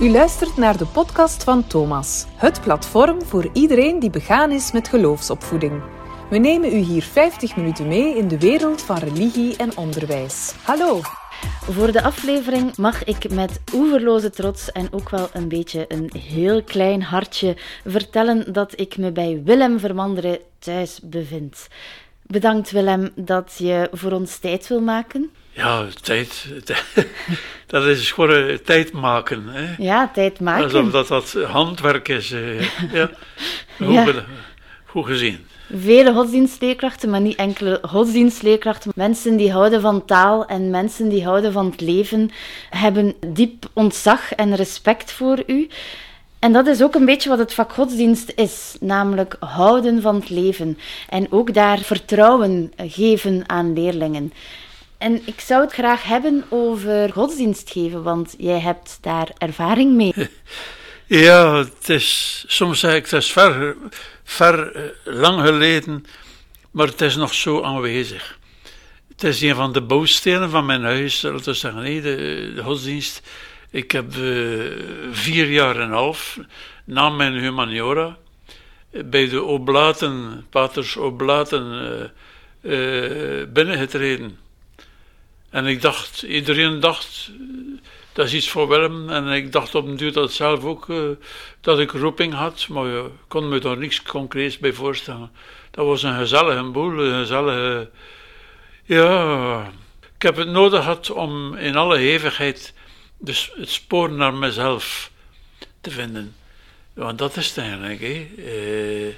U 0.00 0.10
luistert 0.10 0.56
naar 0.56 0.76
de 0.76 0.86
podcast 0.86 1.44
van 1.44 1.66
Thomas, 1.66 2.24
het 2.34 2.60
platform 2.60 3.22
voor 3.22 3.50
iedereen 3.52 3.98
die 3.98 4.10
begaan 4.10 4.50
is 4.50 4.72
met 4.72 4.88
geloofsopvoeding. 4.88 5.82
We 6.30 6.38
nemen 6.38 6.72
u 6.72 6.76
hier 6.76 7.02
50 7.02 7.56
minuten 7.56 7.88
mee 7.88 8.16
in 8.16 8.28
de 8.28 8.38
wereld 8.38 8.82
van 8.82 8.96
religie 8.96 9.56
en 9.56 9.76
onderwijs. 9.76 10.54
Hallo! 10.62 11.00
Voor 11.60 11.92
de 11.92 12.02
aflevering 12.02 12.76
mag 12.76 13.04
ik 13.04 13.30
met 13.30 13.60
oeverloze 13.74 14.30
trots 14.30 14.72
en 14.72 14.92
ook 14.92 15.10
wel 15.10 15.28
een 15.32 15.48
beetje 15.48 15.84
een 15.88 16.10
heel 16.18 16.62
klein 16.62 17.02
hartje 17.02 17.56
vertellen 17.84 18.52
dat 18.52 18.80
ik 18.80 18.96
me 18.96 19.12
bij 19.12 19.42
Willem 19.44 19.78
Vermanderen 19.78 20.38
thuis 20.58 21.00
bevind. 21.02 21.68
Bedankt 22.22 22.70
Willem 22.70 23.10
dat 23.14 23.54
je 23.58 23.88
voor 23.92 24.12
ons 24.12 24.38
tijd 24.38 24.68
wil 24.68 24.80
maken. 24.80 25.30
Ja, 25.54 25.86
tijd. 26.02 26.46
Dat 27.66 27.84
is 27.84 28.12
gewoon 28.12 28.58
tijd 28.64 28.92
maken. 28.92 29.44
Hè? 29.48 29.74
Ja, 29.78 30.10
tijd 30.14 30.40
maken. 30.40 30.64
Alsof 30.64 30.90
dat, 30.90 31.08
dat 31.08 31.36
handwerk 31.46 32.08
is. 32.08 32.32
eh, 32.32 32.60
Ja. 32.92 33.10
Goed, 33.78 33.92
Ja. 33.92 34.24
goed 34.86 35.06
gezien. 35.06 35.46
Vele 35.80 36.12
godsdienstleerkrachten, 36.12 37.10
maar 37.10 37.20
niet 37.20 37.36
enkele 37.36 37.78
godsdienstleerkrachten. 37.82 38.92
Mensen 38.94 39.36
die 39.36 39.52
houden 39.52 39.80
van 39.80 40.04
taal 40.04 40.46
en 40.46 40.70
mensen 40.70 41.08
die 41.08 41.24
houden 41.24 41.52
van 41.52 41.66
het 41.70 41.80
leven, 41.80 42.30
hebben 42.70 43.14
diep 43.26 43.64
ontzag 43.72 44.32
en 44.32 44.54
respect 44.56 45.12
voor 45.12 45.42
u. 45.46 45.68
En 46.38 46.52
dat 46.52 46.66
is 46.66 46.82
ook 46.82 46.94
een 46.94 47.04
beetje 47.04 47.28
wat 47.28 47.38
het 47.38 47.54
vak 47.54 47.72
godsdienst 47.72 48.32
is, 48.36 48.76
namelijk 48.80 49.36
houden 49.40 50.02
van 50.02 50.14
het 50.14 50.30
leven. 50.30 50.78
En 51.08 51.26
ook 51.32 51.54
daar 51.54 51.78
vertrouwen 51.78 52.72
geven 52.76 53.42
aan 53.46 53.72
leerlingen. 53.72 54.32
En 55.04 55.22
ik 55.26 55.40
zou 55.40 55.60
het 55.62 55.72
graag 55.72 56.02
hebben 56.02 56.44
over 56.48 57.12
godsdienst 57.12 57.70
geven, 57.70 58.02
want 58.02 58.34
jij 58.38 58.60
hebt 58.60 58.98
daar 59.00 59.30
ervaring 59.38 59.94
mee. 59.94 60.14
Ja, 61.06 61.56
het 61.56 61.88
is, 61.88 62.44
soms 62.46 62.80
zeg 62.80 62.94
ik, 62.94 63.02
het 63.02 63.12
is 63.12 63.32
ver, 63.32 63.76
ver 64.22 64.72
eh, 64.72 64.82
lang 65.04 65.46
geleden, 65.46 66.04
maar 66.70 66.86
het 66.86 67.00
is 67.00 67.16
nog 67.16 67.34
zo 67.34 67.62
aanwezig. 67.62 68.38
Het 69.08 69.24
is 69.24 69.40
een 69.42 69.54
van 69.54 69.72
de 69.72 69.82
bouwstenen 69.82 70.50
van 70.50 70.66
mijn 70.66 70.82
huis, 70.82 71.22
laten 71.22 71.44
we 71.44 71.54
zeggen, 71.54 71.82
nee, 71.82 72.00
de, 72.00 72.60
godsdienst. 72.62 73.22
Ik 73.70 73.90
heb 73.90 74.12
eh, 74.12 74.20
vier 75.10 75.50
jaar 75.50 75.76
en 75.76 75.82
een 75.82 75.92
half 75.92 76.38
na 76.84 77.08
mijn 77.08 77.32
humaniora 77.32 78.16
bij 79.04 79.28
de 79.28 79.42
oblaten, 79.42 80.46
paters 80.50 80.96
oblaten, 80.96 81.62
eh, 82.62 82.72
binnengetreden. 83.52 84.43
En 85.54 85.66
ik 85.66 85.82
dacht, 85.82 86.22
iedereen 86.22 86.80
dacht, 86.80 87.30
dat 88.12 88.26
is 88.26 88.34
iets 88.34 88.48
voor 88.48 88.68
Willem. 88.68 89.10
En 89.10 89.28
ik 89.28 89.52
dacht 89.52 89.74
op 89.74 89.86
een 89.86 89.96
duur 89.96 90.12
dat 90.12 90.32
zelf 90.32 90.64
ook, 90.64 90.88
eh, 90.90 91.02
dat 91.60 91.78
ik 91.78 91.90
roeping 91.90 92.34
had. 92.34 92.68
Maar 92.68 92.86
ik 92.86 93.10
kon 93.28 93.48
me 93.48 93.58
daar 93.58 93.76
niks 93.76 94.02
concreets 94.02 94.58
bij 94.58 94.72
voorstellen. 94.72 95.30
Dat 95.70 95.86
was 95.86 96.02
een 96.02 96.16
gezellige 96.16 96.62
boel, 96.62 96.98
een 96.98 97.20
gezellige... 97.20 97.90
Ja, 98.84 99.72
ik 100.16 100.22
heb 100.22 100.36
het 100.36 100.48
nodig 100.48 100.82
gehad 100.82 101.10
om 101.10 101.54
in 101.54 101.76
alle 101.76 101.98
hevigheid 101.98 102.74
dus 103.18 103.52
het 103.54 103.70
spoor 103.70 104.12
naar 104.12 104.34
mezelf 104.34 105.10
te 105.80 105.90
vinden. 105.90 106.34
Want 106.92 107.18
dat 107.18 107.36
is 107.36 107.48
het 107.48 107.58
eigenlijk, 107.58 108.00
hè. 108.00 108.26
Eh, 108.36 109.14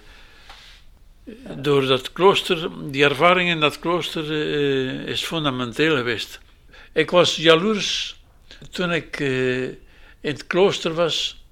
door 1.56 1.86
dat 1.86 2.12
klooster, 2.12 2.68
die 2.90 3.04
ervaring 3.04 3.48
in 3.50 3.60
dat 3.60 3.78
klooster 3.78 4.24
eh, 4.30 5.06
is 5.06 5.22
fundamenteel 5.24 5.96
geweest. 5.96 6.40
Ik 6.92 7.10
was 7.10 7.36
jaloers 7.36 8.16
toen 8.70 8.92
ik 8.92 9.20
eh, 9.20 9.62
in 9.64 9.76
het 10.20 10.46
klooster 10.46 10.94
was 10.94 11.44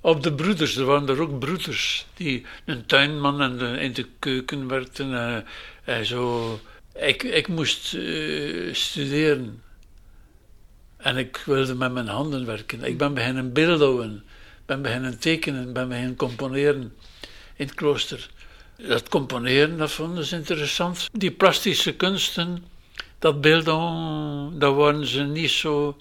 op 0.00 0.22
de 0.22 0.32
broeders. 0.32 0.76
Er 0.76 0.84
waren 0.84 1.08
er 1.08 1.20
ook 1.20 1.38
broeders 1.38 2.06
die 2.14 2.46
een 2.64 2.86
tuinman 2.86 3.40
en 3.42 3.58
de- 3.58 3.80
in 3.80 3.92
de 3.92 4.06
keuken 4.18 4.68
werkten 4.68 5.14
eh, 5.14 5.96
en 5.96 6.06
zo. 6.06 6.60
Ik, 6.94 7.22
ik 7.22 7.48
moest 7.48 7.94
eh, 7.94 8.74
studeren 8.74 9.62
en 10.96 11.16
ik 11.16 11.42
wilde 11.46 11.74
met 11.74 11.92
mijn 11.92 12.08
handen 12.08 12.46
werken. 12.46 12.84
Ik 12.84 12.98
ben 12.98 13.14
beginnen 13.14 13.52
beeldhouwen, 13.52 14.24
ben 14.66 14.82
beginnen 14.82 15.18
tekenen, 15.18 15.72
ben 15.72 15.88
beginnen 15.88 16.16
componeren 16.16 16.94
in 17.56 17.66
het 17.66 17.74
klooster. 17.74 18.30
Dat 18.88 19.08
componeren, 19.08 19.78
dat 19.78 19.90
vonden 19.92 20.24
ze 20.24 20.36
interessant. 20.36 21.08
Die 21.12 21.30
plastische 21.30 21.92
kunsten, 21.94 22.64
dat 23.18 23.40
beelden, 23.40 24.58
daar 24.58 24.74
waren 24.74 25.06
ze 25.06 25.22
niet 25.22 25.50
zo 25.50 25.96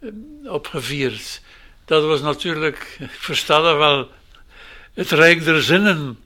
eh, 0.00 0.08
op 0.52 0.66
gevierd. 0.66 1.40
Dat 1.84 2.04
was 2.04 2.20
natuurlijk, 2.20 2.96
ik 3.00 3.10
versta 3.10 3.60
dat 3.60 3.76
wel, 3.76 4.08
het 4.94 5.10
rijk 5.10 5.44
der 5.44 5.62
zinnen 5.62 6.18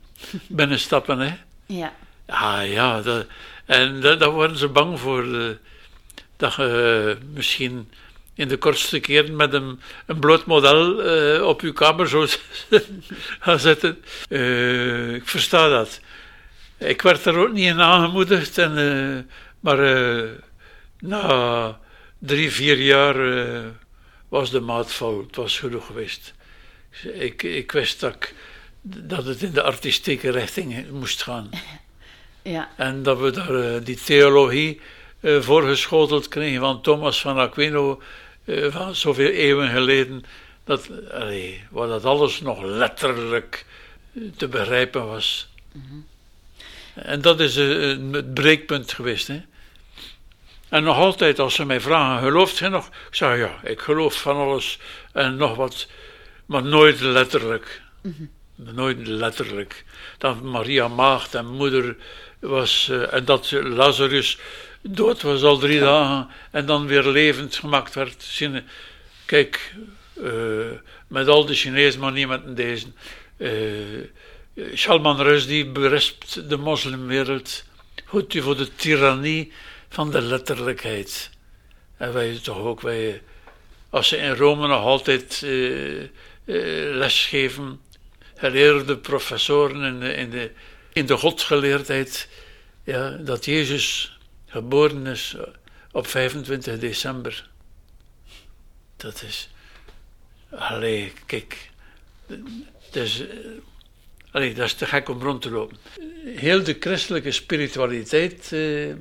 binnenstappen. 0.48 1.18
Hè? 1.18 1.34
Ja. 1.66 1.92
Ah 2.26 2.70
ja, 2.70 3.00
dat, 3.02 3.26
en 3.64 4.00
da- 4.00 4.14
daar 4.14 4.32
waren 4.32 4.56
ze 4.56 4.68
bang 4.68 5.00
voor. 5.00 5.34
eh, 5.34 5.48
dat 6.36 6.54
je 6.54 7.16
eh, 7.20 7.26
misschien 7.34 7.90
in 8.36 8.48
de 8.48 8.56
kortste 8.56 9.00
keren 9.00 9.36
met 9.36 9.52
een, 9.52 9.80
een 10.06 10.18
bloot 10.18 10.46
model 10.46 11.02
eh, 11.02 11.42
op 11.42 11.60
uw 11.60 11.72
kamer 11.72 12.08
zou 12.08 12.28
gaan 13.40 13.58
zitten. 13.58 14.04
Eh, 14.28 15.14
ik 15.14 15.28
versta 15.28 15.68
dat. 15.68 16.00
Ik 16.78 17.02
werd 17.02 17.24
er 17.24 17.36
ook 17.36 17.52
niet 17.52 17.64
in 17.64 17.80
aangemoedigd, 17.80 18.58
en, 18.58 18.78
eh, 18.78 19.34
maar 19.60 19.78
na 20.98 21.78
drie, 22.18 22.50
vier 22.50 22.78
jaar 22.78 23.16
was 24.28 24.50
de 24.50 24.60
maat 24.60 24.92
vol. 24.92 25.22
Het 25.26 25.36
was 25.36 25.58
genoeg 25.58 25.86
geweest. 25.86 26.34
Ik, 27.02 27.42
ik 27.42 27.72
wist 27.72 28.00
dat, 28.00 28.14
ik, 28.14 28.34
dat 28.82 29.24
het 29.24 29.42
in 29.42 29.52
de 29.52 29.62
artistieke 29.62 30.30
richting 30.30 30.90
moest 30.90 31.22
gaan. 31.22 31.50
Ja. 32.42 32.68
En 32.76 33.02
dat 33.02 33.18
we 33.18 33.30
daar 33.30 33.84
die 33.84 33.96
theologie 34.04 34.80
voorgeschoteld 35.22 36.28
kregen 36.28 36.60
van 36.60 36.82
Thomas 36.82 37.20
van 37.20 37.38
Aquino 37.38 38.00
eh, 38.46 38.72
van 38.72 38.94
zoveel 38.94 39.30
eeuwen 39.30 39.68
geleden. 39.70 40.24
Dat, 40.64 40.90
allee, 41.12 41.62
waar 41.70 41.88
dat 41.88 42.04
alles 42.04 42.40
nog 42.40 42.62
letterlijk 42.62 43.64
eh, 44.14 44.22
te 44.36 44.48
begrijpen 44.48 45.06
was. 45.06 45.48
En 46.94 47.20
dat 47.20 47.40
is 47.40 47.56
eh, 47.56 47.68
een- 47.88 48.12
het 48.12 48.34
breekpunt 48.34 48.92
geweest. 48.92 49.26
Hè? 49.26 49.42
En 50.68 50.82
nog 50.82 50.96
altijd, 50.96 51.38
als 51.38 51.54
ze 51.54 51.64
mij 51.64 51.80
vragen, 51.80 52.22
gelooft 52.28 52.58
je 52.58 52.68
nog? 52.68 52.86
Ik 52.86 53.14
zeg 53.14 53.38
ja, 53.38 53.60
ik 53.64 53.80
geloof 53.80 54.20
van 54.20 54.36
alles 54.36 54.78
en 55.12 55.36
nog 55.36 55.56
wat, 55.56 55.88
maar 56.46 56.62
nooit 56.62 57.00
letterlijk. 57.00 57.80
Nooit 58.54 59.06
letterlijk. 59.06 59.84
Dat 60.18 60.42
Maria 60.42 60.88
maagd 60.88 61.34
en 61.34 61.46
moeder 61.46 61.96
was, 62.38 62.88
en 63.10 63.24
dat 63.24 63.50
Lazarus 63.50 64.38
dood 64.88 65.22
was 65.22 65.42
al 65.42 65.58
drie 65.58 65.80
dagen 65.80 66.28
en 66.50 66.66
dan 66.66 66.86
weer 66.86 67.06
levend 67.08 67.56
gemaakt 67.56 67.94
werd. 67.94 68.42
Kijk, 69.24 69.74
eh, 70.22 70.30
met 71.08 71.28
al 71.28 71.44
de 71.46 71.54
Chinezen, 71.54 72.00
maar 72.00 72.12
niet 72.12 72.28
met 72.28 72.56
deze. 72.56 72.86
eh 73.36 73.50
Salman 74.74 75.20
Rushdie 75.20 75.66
berispt 75.66 76.48
de 76.48 76.56
moslimwereld. 76.56 77.64
Goed 78.04 78.34
u 78.34 78.42
voor 78.42 78.56
de 78.56 78.74
tirannie 78.74 79.52
van 79.88 80.10
de 80.10 80.20
letterlijkheid. 80.20 81.30
En 81.96 82.12
wij 82.12 82.38
toch 82.42 82.58
ook, 82.58 82.80
wij, 82.80 83.22
als 83.90 84.08
ze 84.08 84.16
in 84.16 84.34
Rome 84.34 84.66
nog 84.66 84.82
altijd 84.82 85.42
eh, 85.44 86.08
lesgeven, 86.94 87.80
geleerde 88.36 88.96
professoren 88.96 89.82
in 89.82 90.00
de, 90.00 90.14
in 90.14 90.30
de, 90.30 90.50
in 90.92 91.06
de 91.06 91.16
godsgeleerdheid, 91.16 92.28
ja, 92.84 93.10
dat 93.10 93.44
Jezus 93.44 94.15
geboren 94.56 95.06
is 95.06 95.36
op 95.92 96.06
25 96.06 96.78
december. 96.78 97.48
Dat 98.96 99.22
is. 99.22 99.48
Allee, 100.50 101.12
kijk. 101.26 101.70
Het 102.26 102.96
is, 102.96 103.20
eh, 103.20 103.26
allee, 104.30 104.54
dat 104.54 104.66
is 104.66 104.74
te 104.74 104.86
gek 104.86 105.08
om 105.08 105.22
rond 105.22 105.42
te 105.42 105.50
lopen. 105.50 105.76
Heel 106.24 106.62
de 106.62 106.76
christelijke 106.80 107.32
spiritualiteit, 107.32 108.52
eh, 108.52 108.94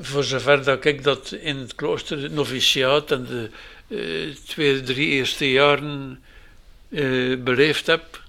voor 0.00 0.24
zover 0.24 0.64
dat 0.64 0.84
ik 0.84 1.02
dat 1.02 1.32
in 1.32 1.56
het 1.56 1.74
klooster, 1.74 2.22
het 2.22 2.32
noviciaat 2.32 3.10
en 3.10 3.24
de 3.24 3.50
eh, 3.88 4.34
twee, 4.46 4.80
drie 4.80 5.08
eerste 5.08 5.50
jaren 5.50 6.22
eh, 6.88 7.36
beleefd 7.42 7.86
heb, 7.86 8.22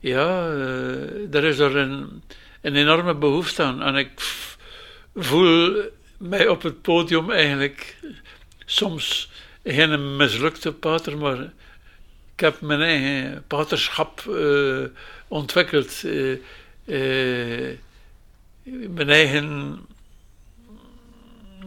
ja, 0.00 0.50
eh, 0.50 1.30
daar 1.30 1.44
is 1.44 1.58
er 1.58 1.76
een, 1.76 2.22
een 2.60 2.76
enorme 2.76 3.14
behoefte 3.14 3.62
aan. 3.62 3.82
En 3.82 3.96
ik 3.96 4.10
voel 5.16 5.82
mij 6.16 6.48
op 6.48 6.62
het 6.62 6.82
podium 6.82 7.30
eigenlijk 7.30 7.96
soms 8.64 9.30
geen 9.64 10.16
mislukte 10.16 10.72
pater, 10.72 11.18
maar 11.18 11.38
ik 12.34 12.40
heb 12.40 12.60
mijn 12.60 12.80
eigen 12.80 13.44
paterschap 13.46 14.24
eh, 14.28 14.84
ontwikkeld. 15.28 16.02
eh, 16.04 16.32
eh, 16.84 17.78
mijn 18.88 19.08
eigen 19.08 19.78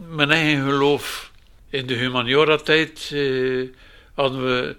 mijn 0.08 0.30
eigen 0.30 0.64
geloof. 0.64 1.30
In 1.68 1.86
de 1.86 1.94
humaniora-tijd, 1.94 3.14
hadden 4.14 4.44
we, 4.44 4.76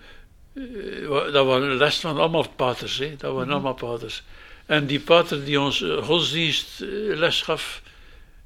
dat 1.32 1.46
waren 1.46 1.78
les 1.78 2.00
van 2.00 2.18
allemaal 2.18 2.50
paters, 2.56 2.98
hè? 2.98 3.16
dat 3.18 3.32
waren 3.34 3.44
mhm. 3.44 3.52
allemaal 3.52 3.74
paters. 3.74 4.24
En 4.66 4.86
die 4.86 5.00
pater 5.00 5.46
die 5.46 5.60
ons 5.60 5.86
godsdienstles 6.02 7.42
gaf, 7.42 7.82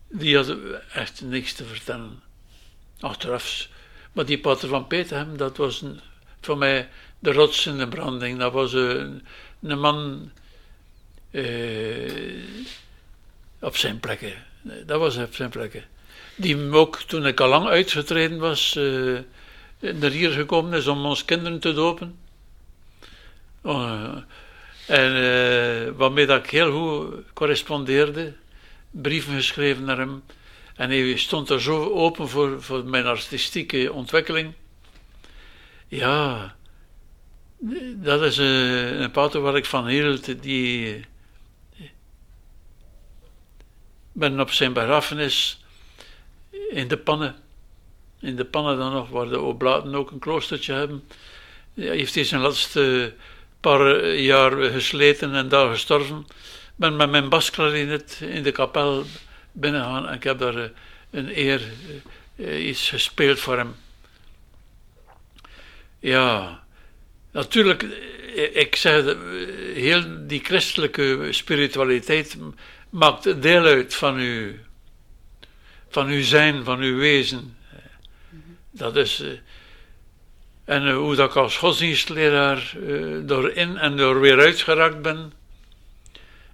die 0.08 0.36
had 0.36 0.56
echt 0.94 1.22
niks 1.22 1.54
te 1.54 1.66
vertellen. 1.66 2.22
Achteraf. 3.00 3.68
Maar 4.12 4.26
die 4.26 4.40
pater 4.40 4.68
van 4.70 4.88
Peterhem, 4.88 5.38
dat 5.38 5.58
was 5.58 5.82
een, 5.82 6.00
voor 6.42 6.58
mij 6.58 6.90
de 7.20 7.32
rots 7.32 7.66
in 7.66 7.78
de 7.78 7.88
branding. 7.88 8.40
Dat 8.40 8.54
was 8.54 8.74
een, 8.74 9.22
man 9.60 10.32
uh, 11.32 12.44
op 13.60 13.78
zijn 13.78 14.00
plekken. 14.00 14.34
Dat 14.86 15.00
was 15.00 15.18
op 15.18 15.36
zijn 15.36 15.50
plekken. 15.50 15.84
Die 16.36 16.72
ook, 16.72 17.02
toen 17.02 17.26
ik 17.26 17.40
al 17.40 17.50
lang 17.50 17.68
uitgetreden 17.68 18.38
was, 18.38 18.76
uh, 18.76 19.20
naar 19.80 20.12
hier 20.12 20.32
gekomen 20.32 20.74
is 20.74 20.88
om 20.88 21.06
ons 21.06 21.26
kinderen 21.26 21.60
te 21.60 21.74
dopen. 21.74 22.18
Uh, 23.66 24.16
en 24.88 25.96
waarmee 25.96 26.26
dat 26.26 26.44
ik 26.44 26.50
heel 26.50 26.72
goed 26.72 27.24
correspondeerde, 27.34 28.34
brieven 29.02 29.34
geschreven 29.34 29.84
naar 29.84 29.98
hem. 29.98 30.24
En 30.76 30.90
hij 30.90 31.18
stond 31.18 31.50
er 31.50 31.62
zo 31.62 31.92
open 31.94 32.30
voor, 32.30 32.64
voor 32.64 32.86
mijn 32.86 33.06
artistieke 33.06 33.94
ontwikkeling. 33.94 34.54
Ja, 35.88 36.56
dat 37.96 38.22
is 38.22 38.38
een, 38.38 39.02
een 39.02 39.12
pater 39.12 39.42
waar 39.42 39.56
ik 39.56 39.66
van 39.66 39.88
hield, 39.88 40.42
die 40.42 41.06
ben 44.12 44.40
op 44.40 44.52
zijn 44.52 44.74
begrafenis 44.74 45.64
in 46.70 46.88
de 46.88 46.98
pannen. 46.98 47.36
In 48.20 48.36
de 48.36 48.46
pannen 48.46 48.78
dan 48.78 48.94
nog, 48.94 49.10
waar 49.10 49.30
de 49.30 49.42
Oblaten 49.42 49.96
ook 49.96 50.12
een 50.12 50.20
kloostertje 50.20 50.74
hebben. 50.74 51.04
Heeft 51.74 52.16
hij 52.16 52.24
zijn 52.24 52.42
laatste 52.42 53.14
paar 53.60 54.16
jaar 54.16 54.52
gesleten 54.52 55.34
en 55.34 55.50
daar 55.50 55.70
gestorven. 55.70 56.28
Ben 56.76 56.96
met 56.96 57.10
mijn 57.10 57.30
basklarinet 57.30 58.20
in 58.22 58.44
de 58.44 58.52
kapel 58.52 59.06
binnengegaan 59.52 60.08
en 60.08 60.14
ik 60.14 60.24
heb 60.24 60.40
daar 60.40 60.58
eh, 60.58 60.70
een 61.12 61.38
eer 61.38 61.62
eh, 62.36 62.68
iets 62.68 62.90
gespeeld 62.90 63.40
voor 63.40 63.58
hem. 63.58 63.76
Ja, 66.00 66.64
natuurlijk, 67.32 67.84
eh, 67.84 68.56
ik 68.56 68.76
zeg, 68.76 69.16
heel 69.74 70.28
die 70.28 70.44
christelijke 70.44 71.28
spiritualiteit 71.30 72.38
maakt 72.90 73.42
deel 73.42 73.64
uit 73.64 73.96
van 73.96 74.20
u, 74.20 74.60
van 75.90 76.08
uw 76.08 76.24
zijn, 76.24 76.64
van 76.64 76.80
uw 76.80 76.98
wezen. 76.98 77.58
Dat 78.72 78.96
is. 78.96 79.24
En 80.66 80.92
hoe 80.92 81.16
dat 81.16 81.30
ik 81.30 81.36
als 81.36 81.58
godsdienstleraar 81.58 82.74
door 83.22 83.52
in 83.52 83.78
en 83.78 83.98
door 83.98 84.20
weer 84.20 84.40
uitgeraakt 84.40 85.02
ben. 85.02 85.34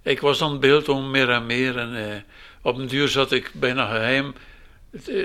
Ik 0.01 0.19
was 0.19 0.41
aan 0.41 0.51
het 0.51 0.59
beeld 0.59 0.89
om 0.89 1.11
meer 1.11 1.29
en 1.29 1.45
meer. 1.45 1.77
En 1.77 2.25
op 2.61 2.77
een 2.77 2.87
duur 2.87 3.07
zat 3.07 3.31
ik 3.31 3.51
bijna 3.53 3.85
geheim 3.85 4.33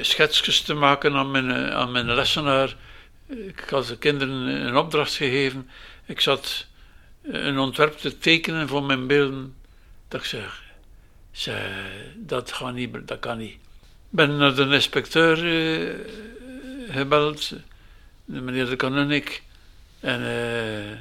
schetsjes 0.00 0.60
te 0.60 0.74
maken 0.74 1.14
aan 1.14 1.30
mijn, 1.30 1.72
aan 1.72 1.92
mijn 1.92 2.14
lessenaar. 2.14 2.76
Ik 3.26 3.64
had 3.70 3.86
de 3.86 3.98
kinderen 3.98 4.66
een 4.66 4.76
opdracht 4.76 5.14
gegeven. 5.14 5.70
Ik 6.06 6.20
zat 6.20 6.66
een 7.22 7.58
ontwerp 7.58 7.96
te 7.96 8.18
tekenen 8.18 8.68
voor 8.68 8.82
mijn 8.82 9.06
beelden. 9.06 9.54
Dat 10.08 10.20
ik 10.20 10.26
zeg, 10.26 10.62
ze, 11.30 11.84
dat, 12.16 12.52
gaat 12.52 12.74
niet, 12.74 13.08
dat 13.08 13.18
kan 13.18 13.38
niet. 13.38 13.52
Ik 13.52 14.22
ben 14.22 14.36
naar 14.36 14.54
de 14.54 14.68
inspecteur 14.68 15.36
gebeld, 16.90 17.52
de 18.24 18.40
meneer 18.40 18.66
de 18.66 18.76
Kanonik. 18.76 19.42
En 20.00 20.20
uh, 20.20 20.98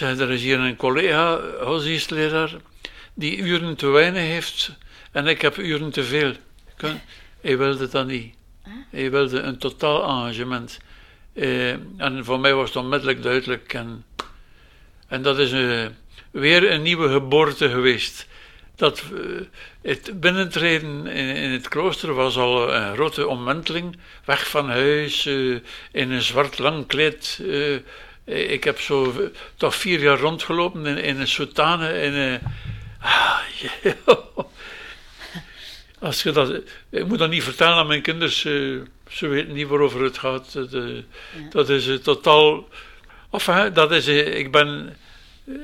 er 0.00 0.30
is 0.30 0.42
hier 0.42 0.58
een 0.58 0.76
collega, 0.76 1.40
godsdienstleraar, 1.60 2.50
die 3.14 3.36
uren 3.36 3.76
te 3.76 3.86
weinig 3.86 4.22
heeft 4.22 4.76
en 5.12 5.26
ik 5.26 5.42
heb 5.42 5.56
uren 5.56 5.90
te 5.90 6.04
veel. 6.04 6.32
Hij 7.40 7.58
wilde 7.58 7.88
dat 7.88 8.06
niet. 8.06 8.34
Hij 8.90 9.10
wilde 9.10 9.40
een 9.40 9.58
totaal 9.58 10.02
arrangement. 10.02 10.78
Uh, 11.34 11.70
en 11.96 12.24
voor 12.24 12.40
mij 12.40 12.54
was 12.54 12.68
het 12.68 12.76
onmiddellijk 12.76 13.22
duidelijk. 13.22 13.74
En, 13.74 14.04
en 15.08 15.22
dat 15.22 15.38
is 15.38 15.52
uh, 15.52 15.86
weer 16.30 16.70
een 16.70 16.82
nieuwe 16.82 17.08
geboorte 17.08 17.70
geweest 17.70 18.26
dat 18.76 19.02
uh, 19.12 19.40
het 19.82 20.20
binnentreden 20.20 21.06
in, 21.06 21.36
in, 21.36 21.50
het 21.50 21.68
klooster 21.68 22.14
was 22.14 22.36
al 22.36 22.74
een 22.74 22.94
grote 22.94 23.26
omwenteling. 23.26 23.96
Weg 24.24 24.48
van 24.48 24.70
huis, 24.70 25.26
in 25.26 26.10
een 26.10 26.22
zwart 26.22 26.58
lang 26.58 26.86
kleed. 26.86 27.42
Uh, 28.24 28.50
ik 28.50 28.64
heb 28.64 28.80
zo 28.80 29.30
toch 29.56 29.74
vier 29.74 30.00
jaar 30.00 30.18
rondgelopen 30.18 30.86
in, 30.86 30.98
in 30.98 31.20
een 31.20 31.28
soutane. 31.28 32.00
In 32.00 32.12
een, 32.12 32.40
ah, 33.00 33.38
Als 35.98 36.22
je 36.22 36.30
dat, 36.30 36.62
ik 36.90 37.06
moet 37.06 37.18
dat 37.18 37.30
niet 37.30 37.42
vertellen 37.42 37.76
aan 37.76 37.86
mijn 37.86 38.02
kinderen, 38.02 38.32
ze, 38.32 38.82
ze 39.10 39.26
weten 39.26 39.52
niet 39.52 39.68
waarover 39.68 40.02
het 40.02 40.18
gaat. 40.18 40.52
Dat, 40.52 40.70
ja. 40.70 41.02
dat 41.50 41.68
is 41.68 42.00
totaal. 42.02 42.68
Of 43.30 43.44
dat 43.72 43.92
is, 43.92 44.06
ik 44.06 44.50
ben 44.50 44.96
uh, 45.44 45.56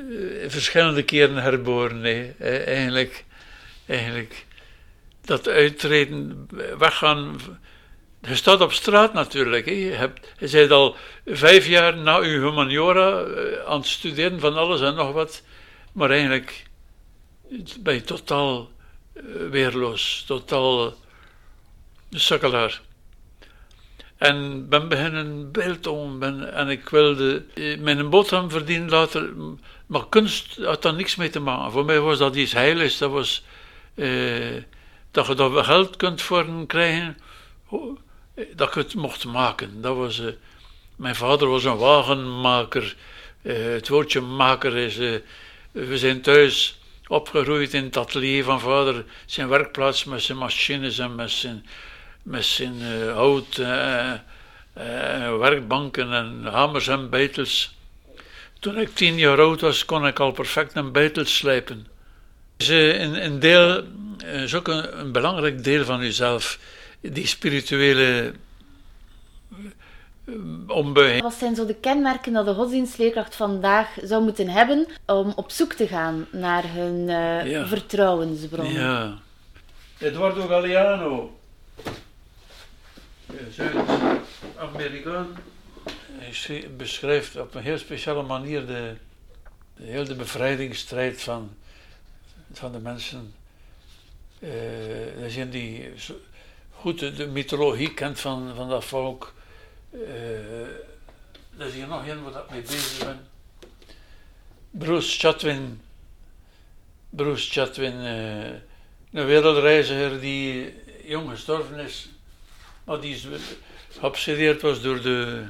verschillende 0.48 1.02
keren 1.02 1.36
herboren. 1.36 2.00
Nee. 2.00 2.32
Eigenlijk, 2.38 3.24
eigenlijk 3.86 4.46
dat 5.24 5.48
uittreden, 5.48 6.48
weggaan. 6.78 7.40
Je 8.22 8.34
staat 8.34 8.60
op 8.60 8.72
straat 8.72 9.12
natuurlijk. 9.12 9.66
Hè. 9.66 9.72
Je, 9.72 9.90
hebt, 9.90 10.34
je 10.38 10.50
bent 10.50 10.70
al 10.70 10.96
vijf 11.26 11.66
jaar 11.66 11.96
na 11.96 12.16
je 12.16 12.38
humaniora 12.38 13.24
uh, 13.24 13.64
aan 13.66 13.78
het 13.78 13.86
studeren 13.86 14.40
van 14.40 14.56
alles 14.56 14.80
en 14.80 14.94
nog 14.94 15.12
wat. 15.12 15.42
Maar 15.92 16.10
eigenlijk 16.10 16.66
ben 17.80 17.94
je 17.94 18.02
totaal 18.02 18.70
weerloos, 19.50 20.24
totaal 20.26 20.94
sukkelaar. 22.10 22.80
En 24.16 24.68
ben 24.68 24.88
beginnen 24.88 25.52
beeld 25.52 25.86
om. 25.86 26.18
Ben, 26.18 26.54
en 26.54 26.68
ik 26.68 26.88
wilde 26.88 27.44
eh, 27.54 27.78
mijn 27.78 28.10
boterham 28.10 28.50
verdienen 28.50 28.88
later. 28.88 29.32
Maar 29.86 30.08
kunst 30.08 30.56
had 30.64 30.82
daar 30.82 30.94
niks 30.94 31.16
mee 31.16 31.30
te 31.30 31.40
maken. 31.40 31.72
Voor 31.72 31.84
mij 31.84 32.00
was 32.00 32.18
dat 32.18 32.36
iets 32.36 32.52
heiligs. 32.52 32.98
Dat 32.98 33.10
was 33.10 33.44
eh, 33.94 34.62
dat 35.10 35.26
je 35.26 35.34
daar 35.34 35.64
geld 35.64 35.96
kunt 35.96 36.22
voor 36.22 36.66
krijgen. 36.66 37.16
Dat 38.54 38.74
je 38.74 38.80
het 38.80 38.94
mocht 38.94 39.24
maken. 39.24 39.80
Dat 39.80 39.96
was, 39.96 40.20
eh, 40.20 40.26
mijn 40.96 41.14
vader 41.14 41.48
was 41.48 41.64
een 41.64 41.76
wagenmaker. 41.76 42.96
Eh, 43.42 43.64
het 43.64 43.88
woordje 43.88 44.20
maker 44.20 44.76
is. 44.76 44.98
Eh, 44.98 45.14
we 45.70 45.98
zijn 45.98 46.20
thuis 46.20 46.78
opgegroeid 47.06 47.74
in 47.74 47.84
het 47.84 47.96
atelier 47.96 48.44
van 48.44 48.60
vader. 48.60 49.04
Zijn 49.26 49.48
werkplaats 49.48 50.04
met 50.04 50.22
zijn 50.22 50.38
machines 50.38 50.98
en 50.98 51.14
met 51.14 51.30
zijn 51.30 51.66
met 52.22 52.44
zijn 52.44 52.82
hout, 53.12 53.56
werkbanken 55.38 56.12
en 56.12 56.44
hamers 56.44 56.88
en 56.88 57.10
beitels. 57.10 57.74
Toen 58.58 58.78
ik 58.78 58.94
tien 58.94 59.18
jaar 59.18 59.40
oud 59.40 59.60
was, 59.60 59.84
kon 59.84 60.06
ik 60.06 60.18
al 60.20 60.30
perfect 60.30 60.76
een 60.76 60.92
beitel 60.92 61.24
slijpen. 61.24 61.86
Dus 62.56 62.68
een, 62.68 63.24
een 63.24 63.38
deel, 63.38 63.84
is 64.24 64.54
ook 64.54 64.68
een, 64.68 64.98
een, 65.00 65.12
belangrijk 65.12 65.64
deel 65.64 65.84
van 65.84 66.00
jezelf, 66.00 66.58
die 67.00 67.26
spirituele 67.26 68.34
ombuiging. 70.66 71.22
Wat 71.22 71.34
zijn 71.34 71.54
zo 71.54 71.66
de 71.66 71.74
kenmerken 71.74 72.32
dat 72.32 72.46
de 72.46 72.54
godsdienstleerkracht 72.54 73.34
vandaag 73.34 73.96
zou 74.02 74.22
moeten 74.22 74.48
hebben 74.48 74.86
om 75.06 75.32
op 75.36 75.50
zoek 75.50 75.72
te 75.72 75.86
gaan 75.86 76.26
naar 76.32 76.64
hun 76.66 77.06
ja. 77.48 77.66
vertrouwensbron? 77.66 78.72
Ja. 78.72 79.18
Eduardo 79.98 80.46
Galeano 80.46 81.38
Zuid-Amerikaan. 83.50 85.36
Hij 86.12 86.70
beschrijft 86.76 87.36
op 87.36 87.54
een 87.54 87.62
heel 87.62 87.78
speciale 87.78 88.22
manier 88.22 88.66
de, 88.66 88.94
de 89.76 89.84
hele 89.84 90.14
bevrijdingsstrijd 90.14 91.22
van, 91.22 91.50
van 92.52 92.72
de 92.72 92.78
mensen. 92.78 93.34
Uh, 94.38 95.22
er 95.22 95.30
zijn 95.30 95.50
die 95.50 95.92
goed 96.80 97.16
de, 97.16 97.26
mythologie 97.26 97.94
kent 97.94 98.20
van, 98.20 98.52
van 98.54 98.68
dat 98.68 98.84
volk. 98.84 99.34
Uh, 99.92 100.00
er 101.58 101.66
is 101.66 101.72
hier 101.72 101.86
nog 101.86 102.06
een 102.06 102.22
waar 102.22 102.42
ik 102.42 102.50
mee 102.50 102.60
bezig 102.60 103.04
ben. 103.04 103.26
Bruce 104.70 105.18
Chatwin. 105.18 105.80
Bruce 107.10 107.50
Chatwin, 107.50 107.94
uh, 107.94 108.44
een 109.12 109.26
wereldreiziger 109.26 110.20
die 110.20 110.74
jong 111.04 111.30
gestorven 111.30 111.78
is 111.78 112.08
maar 112.88 113.00
die 113.00 113.18
geobsedeerd 113.98 114.62
was 114.62 114.82
door 114.82 115.00
de, 115.00 115.44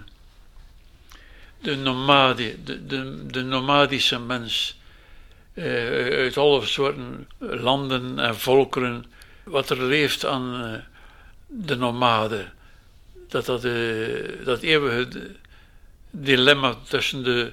de, 1.60 1.76
nomade, 1.76 2.62
de, 2.64 2.86
de, 2.86 3.26
de 3.26 3.42
nomadische 3.42 4.18
mens. 4.18 4.76
Uit 5.54 6.36
alle 6.36 6.66
soorten 6.66 7.28
landen 7.38 8.18
en 8.18 8.36
volkeren. 8.36 9.04
Wat 9.44 9.70
er 9.70 9.82
leeft 9.82 10.24
aan 10.24 10.84
de 11.48 11.76
nomade. 11.76 12.48
Dat 13.28 13.46
dat, 13.46 13.64
uh, 13.64 14.44
dat 14.44 14.60
eeuwige 14.60 15.08
dilemma 16.10 16.74
tussen 16.88 17.24
de 17.24 17.52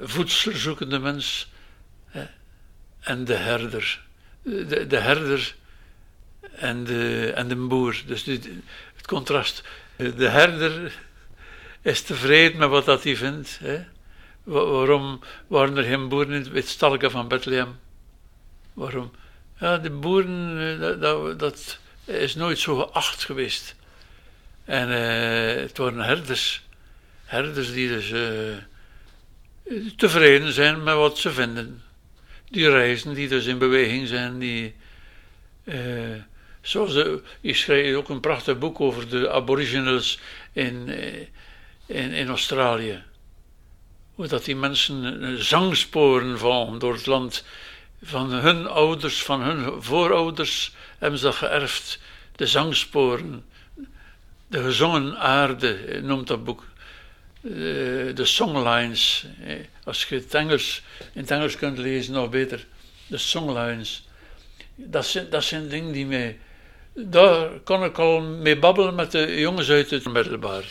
voedselzoekende 0.00 0.98
mens 0.98 1.52
en 3.00 3.24
de 3.24 3.34
herder. 3.34 4.00
De, 4.42 4.86
de 4.86 4.98
herder 4.98 5.54
en 6.52 6.84
de, 6.84 7.32
en 7.34 7.48
de 7.48 7.56
boer. 7.56 8.02
Dus 8.06 8.24
het 8.24 9.06
contrast. 9.06 9.62
De 9.96 10.28
herder 10.28 10.92
is 11.82 12.02
tevreden 12.02 12.58
met 12.58 12.68
wat 12.68 12.84
dat 12.84 13.04
hij 13.04 13.16
vindt. 13.16 13.58
Hè? 13.62 13.84
Waarom 14.42 15.20
waren 15.46 15.76
er 15.76 15.84
geen 15.84 16.08
boeren 16.08 16.44
in 16.44 16.54
het 16.54 16.68
stalken 16.68 17.10
van 17.10 17.28
Bethlehem? 17.28 17.78
Waarom? 18.72 19.12
Ja, 19.58 19.78
de 19.78 19.90
boeren, 19.90 20.80
eh, 20.80 21.38
dat, 21.38 21.78
is 22.04 22.34
nooit 22.34 22.58
zo 22.58 22.76
geacht 22.76 23.24
geweest. 23.24 23.74
En 24.64 24.88
uh, 24.88 25.62
het 25.62 25.78
waren 25.78 25.98
herders. 25.98 26.62
Herders 27.24 27.72
die 27.72 27.88
dus 27.88 28.10
uh, 28.10 28.56
tevreden 29.96 30.52
zijn 30.52 30.82
met 30.82 30.94
wat 30.94 31.18
ze 31.18 31.30
vinden. 31.30 31.82
Die 32.50 32.70
reizen, 32.70 33.14
die 33.14 33.28
dus 33.28 33.46
in 33.46 33.58
beweging 33.58 34.08
zijn, 34.08 34.38
die... 34.38 34.74
Uh, 35.64 36.22
zoals 36.60 36.92
je 37.40 37.54
schreef 37.54 37.96
ook 37.96 38.08
een 38.08 38.20
prachtig 38.20 38.58
boek 38.58 38.80
over 38.80 39.08
de 39.08 39.30
aboriginals 39.30 40.18
in, 40.52 40.88
in, 41.86 42.12
in 42.12 42.28
Australië. 42.28 43.02
Hoe 44.14 44.26
dat 44.26 44.44
die 44.44 44.56
mensen 44.56 45.44
zangsporen 45.44 46.38
volgen 46.38 46.78
door 46.78 46.92
het 46.92 47.06
land. 47.06 47.44
Van 48.04 48.32
hun 48.32 48.66
ouders, 48.66 49.22
van 49.22 49.42
hun 49.42 49.82
voorouders 49.82 50.74
hebben 50.98 51.18
ze 51.18 51.32
geërfd. 51.32 51.98
De 52.36 52.46
zangsporen. 52.46 53.44
De 54.46 54.62
gezongen 54.62 55.18
aarde 55.18 56.00
noemt 56.02 56.26
dat 56.26 56.44
boek. 56.44 56.64
De, 57.40 58.24
songlines. 58.24 59.26
Als 59.84 60.04
je 60.04 60.14
het 60.14 60.34
Engels, 60.34 60.82
in 61.12 61.20
het 61.20 61.30
Engels 61.30 61.56
kunt 61.56 61.78
lezen, 61.78 62.12
nog 62.12 62.30
beter. 62.30 62.66
De 63.06 63.18
songlines. 63.18 64.08
Dat 64.74 65.06
zijn, 65.06 65.30
dat 65.30 65.44
zijn 65.44 65.68
dingen 65.68 65.92
die 65.92 66.06
mij. 66.06 66.38
Daar 66.92 67.48
kon 67.48 67.84
ik 67.84 67.98
al 67.98 68.20
mee 68.20 68.58
babbelen 68.58 68.94
met 68.94 69.12
de 69.12 69.40
jongens 69.40 69.70
uit 69.70 69.90
het 69.90 70.12
middelbaar. 70.12 70.64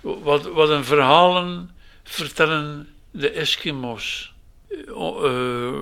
Wat, 0.00 0.46
wat 0.46 0.68
een 0.68 0.84
verhalen 0.84 1.70
vertellen 2.02 2.88
de 3.10 3.30
Eskimo's. 3.30 4.34
Uh, 4.70 5.80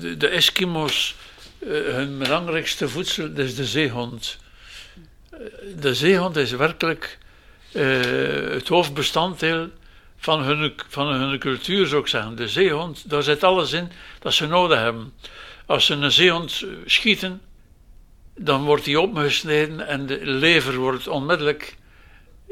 de, 0.00 0.16
de, 0.16 0.28
Eskimo's, 0.28 1.14
uh, 1.58 1.94
hun 1.94 2.18
belangrijkste 2.18 2.88
voedsel 2.88 3.30
is 3.34 3.54
de 3.54 3.64
zeehond. 3.64 4.38
De 5.80 5.94
zeehond 5.94 6.36
is 6.36 6.50
werkelijk 6.50 7.18
het 8.52 8.68
hoofdbestanddeel 8.68 9.68
van 10.16 10.42
hun, 10.42 10.72
van 10.88 11.06
hun 11.06 11.38
cultuur, 11.38 11.86
zou 11.86 12.00
ik 12.00 12.06
zeggen. 12.06 12.36
De 12.36 12.48
zeehond, 12.48 13.10
daar 13.10 13.22
zit 13.22 13.44
alles 13.44 13.72
in 13.72 13.90
dat 14.18 14.34
ze 14.34 14.46
nodig 14.46 14.78
hebben. 14.78 15.12
Als 15.66 15.86
ze 15.86 15.94
een 15.94 16.12
zeehond 16.12 16.64
schieten, 16.86 17.40
dan 18.34 18.64
wordt 18.64 18.84
die 18.84 19.00
opgesneden 19.00 19.86
en 19.86 20.06
de 20.06 20.20
lever 20.22 20.76
wordt 20.76 21.08
onmiddellijk 21.08 21.76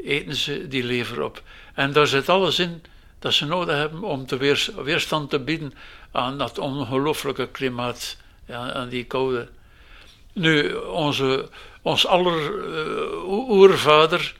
eten 0.05 0.35
ze 0.35 0.67
die 0.67 0.83
lever 0.83 1.21
op. 1.21 1.43
En 1.73 1.91
daar 1.91 2.07
zit 2.07 2.29
alles 2.29 2.59
in 2.59 2.83
dat 3.19 3.33
ze 3.33 3.45
nodig 3.45 3.75
hebben 3.75 4.03
om 4.03 4.25
te 4.25 4.37
weerstand 4.83 5.29
te 5.29 5.39
bieden 5.39 5.73
aan 6.11 6.37
dat 6.37 6.57
ongelooflijke 6.57 7.47
klimaat, 7.47 8.17
ja, 8.45 8.73
aan 8.73 8.89
die 8.89 9.03
koude. 9.03 9.49
Nu, 10.33 10.73
onze, 10.73 11.49
ons 11.81 12.07
aller 12.07 12.51
uh, 12.51 13.29
oervader 13.29 14.35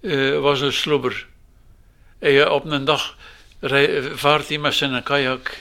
uh, 0.00 0.38
was 0.38 0.60
een 0.60 0.72
slobber. 0.72 1.26
En 2.18 2.50
op 2.50 2.64
een 2.64 2.84
dag 2.84 3.16
vaart 4.14 4.48
hij 4.48 4.58
met 4.58 4.74
zijn 4.74 5.02
kajak 5.02 5.60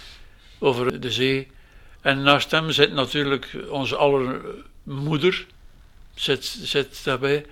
over 0.60 1.00
de 1.00 1.12
zee. 1.12 1.48
En 2.02 2.22
naast 2.22 2.52
hem 2.52 2.72
zit 2.72 2.94
natuurlijk 2.94 3.58
onze 3.70 3.96
aller 3.96 4.42
moeder, 4.84 5.46
zit, 6.16 6.46
zit 6.46 7.04
daarbij. 7.04 7.46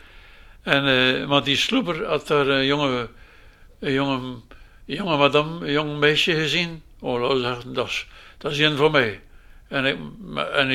En, 0.62 0.86
uh, 0.86 1.28
maar 1.28 1.44
die 1.44 1.56
sloeber 1.56 2.06
had 2.06 2.28
daar 2.28 2.48
een 2.48 2.66
jonge, 2.66 3.10
een 3.80 4.44
jonge 4.88 5.18
madame, 5.18 5.72
jong 5.72 6.00
meisje 6.00 6.34
gezien. 6.34 6.84
Oh, 7.00 7.44
dat 7.74 7.88
is, 7.88 8.08
dat 8.38 8.52
is, 8.52 8.60
een 8.60 8.78
voor 8.78 8.92
mij. 8.92 9.22
En, 9.68 9.86
en 10.54 10.68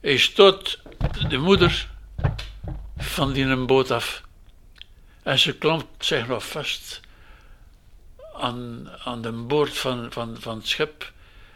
hij, 0.00 0.16
stoot 0.16 0.82
de 1.28 1.38
moeder 1.38 1.88
van 2.96 3.32
die 3.32 3.56
boot 3.56 3.90
af. 3.90 4.22
En 5.22 5.38
ze 5.38 5.58
klampt 5.58 6.04
zich 6.04 6.26
nog 6.26 6.46
vast 6.46 7.00
aan, 8.34 8.88
aan 9.04 9.22
de 9.22 9.32
boord 9.32 9.78
van, 9.78 10.12
van, 10.12 10.36
van 10.40 10.56
het 10.56 10.68
schip. 10.68 11.12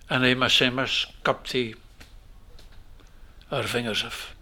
En 0.06 0.20
hij 0.20 0.34
met 0.34 0.50
zijn 0.50 0.74
mes 0.74 1.12
kapt 1.22 1.54
haar 3.48 3.64
vingers 3.64 4.04
af. 4.04 4.34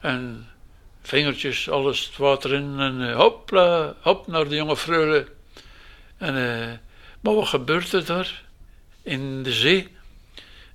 En 0.00 0.48
vingertjes, 1.02 1.70
alles 1.70 2.06
het 2.06 2.16
water 2.16 2.52
in 2.52 2.78
en 2.78 3.00
uh, 3.00 3.16
hopla, 3.16 3.94
hop 4.00 4.26
naar 4.26 4.48
de 4.48 4.54
jonge 4.54 4.76
freule. 4.76 5.26
En, 6.22 6.36
uh, 6.36 6.72
maar 7.20 7.34
wat 7.34 7.48
gebeurt 7.48 7.92
er 7.92 8.04
daar 8.04 8.42
in 9.02 9.42
de 9.42 9.52
zee? 9.52 9.88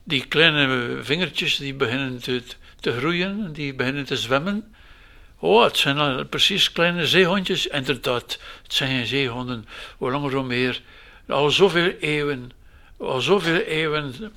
Die 0.03 0.25
kleine 0.25 0.97
vingertjes 1.03 1.57
die 1.57 1.73
beginnen 1.73 2.19
te, 2.21 2.43
te 2.79 2.97
groeien, 2.97 3.53
die 3.53 3.73
beginnen 3.73 4.05
te 4.05 4.17
zwemmen. 4.17 4.75
Oh, 5.39 5.63
het 5.63 5.77
zijn 5.77 5.97
al 5.97 6.25
precies 6.25 6.71
kleine 6.71 7.07
zeehondjes. 7.07 7.67
Inderdaad, 7.67 8.39
het 8.63 8.73
zijn 8.73 9.05
zeehonden, 9.05 9.65
hoe 9.97 10.11
langer 10.11 10.33
hoe 10.33 10.43
meer. 10.43 10.81
Al 11.27 11.49
zoveel 11.49 11.89
eeuwen, 11.99 12.51
al 12.97 13.21
zoveel 13.21 13.59
eeuwen 13.59 14.33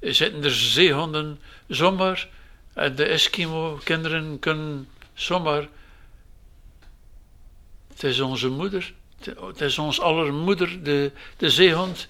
zitten 0.00 0.44
er 0.44 0.54
zeehonden 0.54 1.40
zomaar. 1.68 2.28
En 2.74 2.94
de 2.94 3.04
Eskimo-kinderen 3.04 4.38
kunnen 4.38 4.88
zomaar. 5.14 5.68
Het 7.88 8.02
is 8.02 8.20
onze 8.20 8.48
moeder. 8.48 8.92
Het 9.24 9.60
is 9.60 9.78
ons 9.78 10.00
aller 10.00 10.32
moeder, 10.32 10.82
de, 10.82 11.10
de 11.36 11.50
zeehond. 11.50 12.06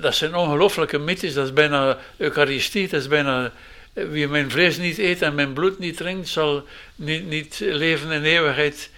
Dat 0.00 0.14
zijn 0.14 0.34
ongelooflijke 0.34 0.98
mythes. 0.98 1.34
Dat 1.34 1.44
is 1.44 1.52
bijna 1.52 1.98
Eucharistie. 2.16 2.88
Dat 2.88 3.00
is 3.00 3.08
bijna. 3.08 3.52
Wie 3.92 4.28
mijn 4.28 4.50
vlees 4.50 4.78
niet 4.78 4.98
eet 4.98 5.22
en 5.22 5.34
mijn 5.34 5.52
bloed 5.52 5.78
niet 5.78 5.96
drinkt, 5.96 6.28
zal 6.28 6.66
niet, 6.94 7.26
niet 7.26 7.58
leven 7.60 8.10
in 8.10 8.22
eeuwigheid. 8.22 8.90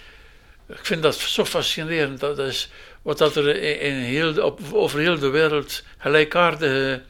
Ik 0.67 0.85
vind 0.85 1.01
dat 1.01 1.15
zo 1.15 1.45
fascinerend. 1.45 2.19
Dat 2.19 2.39
is 2.39 2.69
wat 3.01 3.17
dat 3.17 3.35
er 3.35 3.55
in 3.81 3.93
heel, 3.93 4.43
op, 4.43 4.59
over 4.71 4.99
heel 4.99 5.19
de 5.19 5.29
wereld 5.29 5.83
gelijkaardige 5.97 7.01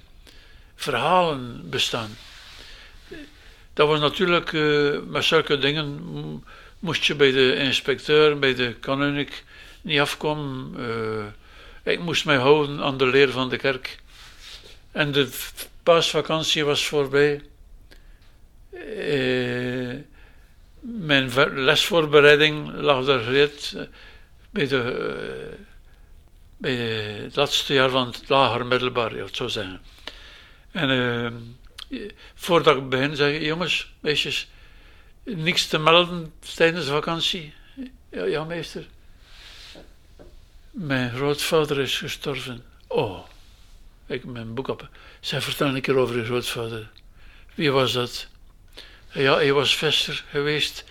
verhalen 0.75 1.69
bestaan. 1.69 2.17
Dat 3.73 3.87
was 3.87 3.99
natuurlijk, 3.99 4.51
uh, 4.51 4.99
met 5.07 5.23
zulke 5.23 5.57
dingen 5.57 6.01
moest 6.79 7.03
je 7.03 7.15
bij 7.15 7.31
de 7.31 7.55
inspecteur, 7.55 8.39
bij 8.39 8.55
de 8.55 8.75
kanonik 8.79 9.43
niet 9.83 9.99
afkomen. 9.99 10.73
Uh, 10.79 11.93
ik 11.93 11.99
moest 11.99 12.25
mij 12.25 12.37
houden 12.37 12.81
aan 12.81 12.97
de 12.97 13.05
leer 13.05 13.31
van 13.31 13.49
de 13.49 13.57
kerk. 13.57 13.99
En 14.91 15.11
de 15.11 15.29
paasvakantie 15.83 16.65
was 16.65 16.85
voorbij. 16.85 17.41
Uh, 18.71 19.99
mijn 20.79 21.31
lesvoorbereiding 21.53 22.71
lag 22.73 23.05
daar 23.05 23.19
gereed 23.19 23.77
bij, 24.49 24.67
de, 24.67 25.57
bij 26.57 26.75
het 26.75 27.35
laatste 27.35 27.73
jaar 27.73 27.89
van 27.89 28.07
het 28.07 28.29
lager 28.29 28.65
middelbaar, 28.65 29.15
ja, 29.15 29.25
zo 29.31 29.47
zeggen. 29.47 29.81
En 30.71 31.57
voordat 32.35 32.77
ik 32.77 32.89
begin, 32.89 33.15
zeg 33.15 33.41
jongens, 33.41 33.93
meisjes, 33.99 34.47
niks 35.23 35.67
te 35.67 35.79
melden 35.79 36.33
tijdens 36.55 36.85
de 36.85 36.91
vakantie. 36.91 37.53
Ja, 38.11 38.23
ja, 38.23 38.43
meester. 38.43 38.85
Mijn 40.73 41.11
grootvader 41.11 41.79
is 41.79 41.97
gestorven. 41.97 42.63
Oh, 42.87 43.25
ik 44.07 44.25
mijn 44.25 44.53
boek 44.53 44.67
op. 44.67 44.89
Zij 45.19 45.41
vertel 45.41 45.67
een 45.67 45.81
keer 45.81 45.95
over 45.95 46.17
je 46.17 46.25
grootvader. 46.25 46.89
Wie 47.53 47.71
was 47.71 47.93
dat? 47.93 48.27
Ja, 49.11 49.35
hij 49.35 49.53
was 49.53 49.75
vester 49.75 50.23
geweest, 50.29 50.85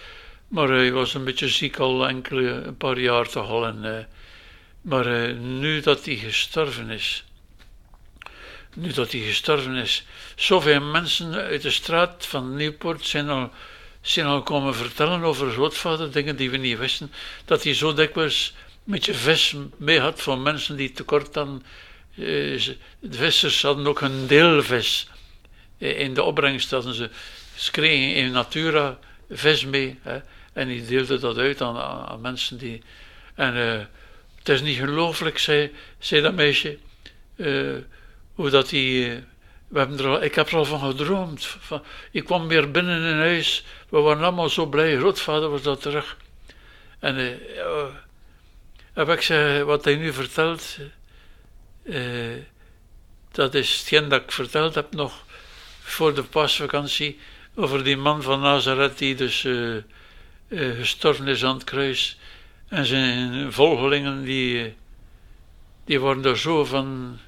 maar 0.48 0.68
hij 0.68 0.92
was 0.92 1.14
een 1.14 1.24
beetje 1.24 1.48
ziek 1.48 1.78
al 1.78 2.08
enkele, 2.08 2.50
een 2.50 2.76
paar 2.76 2.98
jaar 2.98 3.28
toch 3.28 3.48
al. 3.48 3.66
En, 3.66 3.84
uh, 3.84 3.98
maar 4.80 5.06
uh, 5.06 5.38
nu 5.38 5.80
dat 5.80 6.04
hij 6.04 6.16
gestorven 6.16 6.90
is, 6.90 7.24
nu 8.74 8.92
dat 8.92 9.12
hij 9.12 9.20
gestorven 9.20 9.74
is, 9.74 10.04
zoveel 10.36 10.80
mensen 10.80 11.34
uit 11.34 11.62
de 11.62 11.70
straat 11.70 12.26
van 12.26 12.56
Nieuwpoort 12.56 13.06
zijn 13.06 13.28
al, 13.28 13.50
zijn 14.00 14.26
al 14.26 14.42
komen 14.42 14.74
vertellen 14.74 15.22
over 15.22 15.50
grootvader, 15.50 16.12
dingen 16.12 16.36
die 16.36 16.50
we 16.50 16.56
niet 16.56 16.78
wisten, 16.78 17.12
dat 17.44 17.62
hij 17.62 17.74
zo 17.74 17.94
dikwijls 17.94 18.54
met 18.84 19.04
je 19.04 19.14
vis 19.14 19.54
mee 19.76 20.00
had 20.00 20.20
voor 20.20 20.38
mensen 20.38 20.76
die 20.76 20.92
tekort 20.92 21.34
hadden. 21.34 21.62
Eh, 22.14 22.24
de 23.00 23.16
vissers 23.16 23.62
hadden 23.62 23.86
ook 23.86 24.00
een 24.00 24.26
deelvis. 24.26 25.08
Eh, 25.78 25.98
in 25.98 26.14
de 26.14 26.22
opbrengst 26.22 26.70
hadden 26.70 26.94
ze, 26.94 27.10
ze 27.54 27.70
kregen 27.70 28.14
in 28.14 28.30
natura 28.30 28.98
vis 29.30 29.64
mee. 29.64 29.98
Hè, 30.02 30.18
en 30.52 30.68
die 30.68 30.84
deelden 30.84 31.20
dat 31.20 31.38
uit 31.38 31.60
aan, 31.60 31.76
aan, 31.78 32.20
mensen 32.20 32.58
die. 32.58 32.82
En 33.34 33.56
uh, 33.56 33.80
het 34.38 34.48
is 34.48 34.62
niet 34.62 34.78
gelooflijk, 34.78 35.38
zei, 35.38 35.72
zei 35.98 36.22
dat 36.22 36.34
meisje, 36.34 36.78
hoe 38.34 38.50
dat 38.50 38.70
hij... 38.70 39.24
we 39.68 39.78
hebben 39.78 39.98
er 39.98 40.22
ik 40.22 40.34
heb 40.34 40.48
er 40.48 40.56
al 40.56 40.64
van 40.64 40.80
gedroomd. 40.80 41.46
Van, 41.46 41.82
ik 42.10 42.24
kwam 42.24 42.48
weer 42.48 42.70
binnen 42.70 43.02
in 43.02 43.18
huis. 43.18 43.64
We 43.88 43.98
waren 43.98 44.22
allemaal 44.22 44.48
zo 44.48 44.66
blij. 44.66 44.96
Grootvader 44.96 45.48
was 45.48 45.62
dat 45.62 45.82
terug. 45.82 46.16
En 46.98 47.18
uh, 47.18 47.84
heb 48.92 49.08
ik 49.08 49.28
wat 49.64 49.84
hij 49.84 49.96
nu 49.96 50.12
vertelt, 50.12 50.78
uh, 51.84 52.36
dat 53.30 53.54
is 53.54 53.78
hetgeen 53.78 54.08
dat 54.08 54.22
ik 54.22 54.32
verteld 54.32 54.74
heb 54.74 54.94
nog 54.94 55.24
voor 55.80 56.14
de 56.14 56.22
pasvakantie 56.22 57.18
over 57.54 57.84
die 57.84 57.96
man 57.96 58.22
van 58.22 58.40
Nazareth 58.40 58.98
die 58.98 59.14
dus 59.14 59.44
uh, 59.44 59.76
uh, 60.48 60.76
gestorven 60.76 61.28
is 61.28 61.44
aan 61.44 61.54
het 61.54 61.64
kruis. 61.64 62.18
En 62.68 62.86
zijn 62.86 63.52
volgelingen 63.52 64.24
die, 64.24 64.74
die 65.84 66.00
worden 66.00 66.24
er 66.24 66.38
zo 66.38 66.64
van 66.64 67.18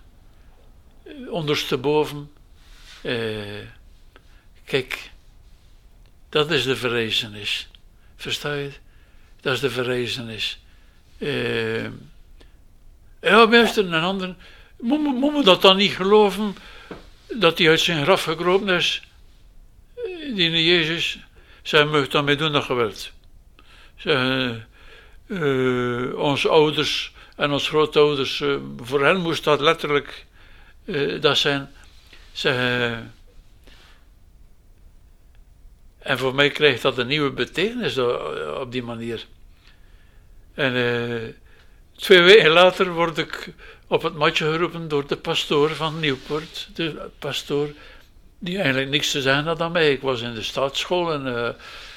ondersteboven. 1.30 2.30
kijk, 4.64 5.10
dat 6.28 6.50
is 6.50 6.64
de 6.64 6.76
verrezenis. 6.76 7.68
Versta 8.16 8.54
je? 8.54 8.70
Dat 9.40 9.54
is 9.54 9.60
de 9.60 9.70
verrezenis. 9.70 10.63
Uh, 11.18 11.84
ja, 13.20 13.46
meester, 13.46 13.84
een 13.84 14.02
ander. 14.02 14.34
Moet 14.78 15.34
we 15.34 15.42
dat 15.44 15.62
dan 15.62 15.76
niet 15.76 15.92
geloven? 15.92 16.56
Dat 17.26 17.58
hij 17.58 17.68
uit 17.68 17.80
zijn 17.80 18.04
graf 18.04 18.22
gekropen 18.22 18.68
is? 18.68 19.02
Die 20.34 20.64
Jezus. 20.64 21.18
Zij 21.62 21.84
mag 21.84 22.08
dan 22.08 22.24
mee 22.24 22.36
doen 22.36 22.52
dat 22.52 22.64
geweld. 22.64 23.12
Zij, 23.96 24.66
uh, 25.26 26.18
onze 26.18 26.48
ouders 26.48 27.12
en 27.36 27.50
onze 27.50 27.68
grootouders, 27.68 28.42
voor 28.76 29.04
hen 29.04 29.20
moest 29.20 29.44
dat 29.44 29.60
letterlijk 29.60 30.26
dat 31.20 31.38
zijn. 31.38 31.70
Zij, 32.32 33.02
en 35.98 36.18
voor 36.18 36.34
mij 36.34 36.50
krijgt 36.50 36.82
dat 36.82 36.98
een 36.98 37.06
nieuwe 37.06 37.30
betekenis 37.30 37.98
op 38.60 38.72
die 38.72 38.82
manier. 38.82 39.26
En 40.54 40.74
uh, 40.74 41.30
twee 41.96 42.22
weken 42.22 42.50
later 42.50 42.92
word 42.92 43.18
ik 43.18 43.52
op 43.86 44.02
het 44.02 44.14
matje 44.14 44.44
geroepen 44.50 44.88
door 44.88 45.06
de 45.06 45.16
pastoor 45.16 45.70
van 45.70 46.00
Nieuwpoort. 46.00 46.68
De 46.74 47.10
pastoor 47.18 47.68
die 48.38 48.56
eigenlijk 48.58 48.90
niks 48.90 49.10
te 49.10 49.22
zeggen 49.22 49.44
had 49.44 49.60
aan 49.60 49.72
mij. 49.72 49.92
Ik 49.92 50.00
was 50.00 50.20
in 50.20 50.34
de 50.34 50.42
staatsschool 50.42 51.12
en, 51.12 51.26
uh, 51.26 51.48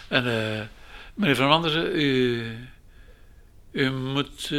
en 0.07 0.25
uh, 0.25 0.61
meneer 1.13 1.35
Van 1.35 1.51
Anderen, 1.51 1.95
u, 1.95 2.43
u, 3.71 3.91
moet, 3.91 4.49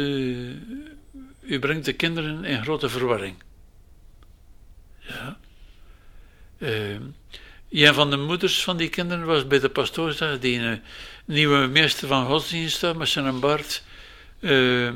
u 1.41 1.59
brengt 1.59 1.85
de 1.85 1.93
kinderen 1.93 2.45
in 2.45 2.63
grote 2.63 2.89
verwarring. 2.89 3.35
Ja. 4.99 5.37
Een 7.69 7.93
van 7.93 8.09
de 8.09 8.17
moeders 8.17 8.63
van 8.63 8.77
die 8.77 8.89
kinderen 8.89 9.25
was 9.25 9.47
bij 9.47 9.59
de 9.59 9.69
pastoor, 9.69 10.37
die 10.39 10.59
een 10.59 10.81
nieuwe 11.25 11.67
meester 11.67 12.07
van 12.07 12.25
godsdienst 12.25 12.93
met 12.95 13.07
zijn 13.07 13.39
baard. 13.39 13.83
Uh, 14.39 14.91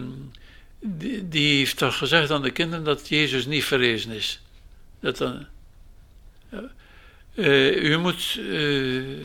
die, 0.80 1.28
die, 1.28 1.58
heeft 1.58 1.78
toch 1.78 1.98
gezegd 1.98 2.32
aan 2.32 2.42
de 2.42 2.52
kinderen 2.52 2.86
dat 2.86 3.08
Jezus 3.08 3.46
niet 3.46 3.64
verrezen 3.64 4.12
is. 4.12 4.42
Dat 5.00 5.18
dan, 5.18 5.46
uh, 7.36 7.84
u 7.84 7.98
moet 7.98 8.36
uh, 8.40 9.20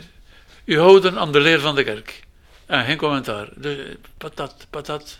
u 0.64 0.78
houden 0.78 1.18
aan 1.18 1.32
de 1.32 1.40
leer 1.40 1.60
van 1.60 1.74
de 1.74 1.84
kerk. 1.84 2.22
En 2.66 2.84
geen 2.84 2.96
commentaar. 2.96 3.48
Dus, 3.56 3.96
patat, 4.16 4.66
patat. 4.70 5.18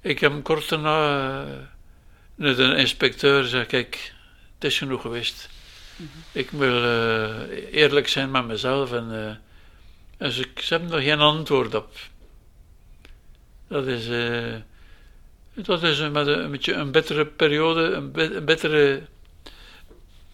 Ik 0.00 0.18
heb 0.20 0.32
hem 0.32 0.42
kort 0.42 0.68
daarna 0.68 1.44
uh, 2.36 2.56
de 2.56 2.74
inspecteur 2.76 3.44
zei: 3.44 3.64
Kijk, 3.64 4.12
het 4.54 4.64
is 4.64 4.78
genoeg 4.78 5.00
geweest. 5.00 5.48
Ik 6.32 6.50
wil 6.50 6.84
eerlijk 7.70 8.08
zijn 8.08 8.30
met 8.30 8.46
mezelf 8.46 8.92
en, 8.92 9.40
en 10.18 10.32
ze, 10.32 10.48
ze 10.54 10.74
hebben 10.74 10.92
er 10.92 11.02
geen 11.02 11.20
antwoord 11.20 11.74
op. 11.74 12.09
Dat 13.70 13.86
is, 13.86 14.08
uh, 14.08 14.54
dat 15.54 15.82
is 15.82 15.98
een, 15.98 16.12
met 16.12 16.26
een, 16.26 16.50
beetje 16.50 16.72
een 16.72 16.90
betere 16.90 17.26
periode, 17.26 17.80
een, 17.80 18.12
be, 18.12 18.34
een 18.34 18.44
betere, 18.44 19.02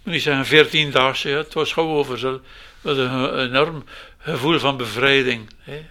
niet 0.03 0.23
zeggen 0.23 0.47
veertiendaagse, 0.47 1.29
ja, 1.29 1.37
het 1.37 1.55
was 1.55 1.73
gewoon 1.73 1.97
over, 1.97 2.19
zo, 2.19 2.41
met 2.81 2.97
een, 2.97 3.39
enorm 3.39 3.85
gevoel 4.19 4.59
van 4.59 4.77
bevrijding. 4.77 5.49
Hè. 5.59 5.87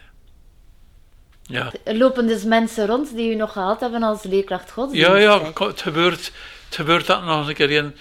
Ja. 1.42 1.72
Lopen 1.84 2.28
dus 2.28 2.44
mensen 2.44 2.88
rond 2.88 3.16
die 3.16 3.32
u 3.32 3.36
nog 3.36 3.52
gehad 3.52 3.80
hebben 3.80 4.04
als 4.04 4.24
leerkracht 4.24 4.72
godsdienst? 4.72 5.08
Ja, 5.08 5.16
ja, 5.16 5.52
het 5.54 5.82
gebeurt, 5.82 6.32
het 6.66 6.76
gebeurt 6.76 7.06
dat 7.06 7.24
nog 7.24 7.48
een 7.48 7.54
keer 7.54 7.72
in. 7.72 7.96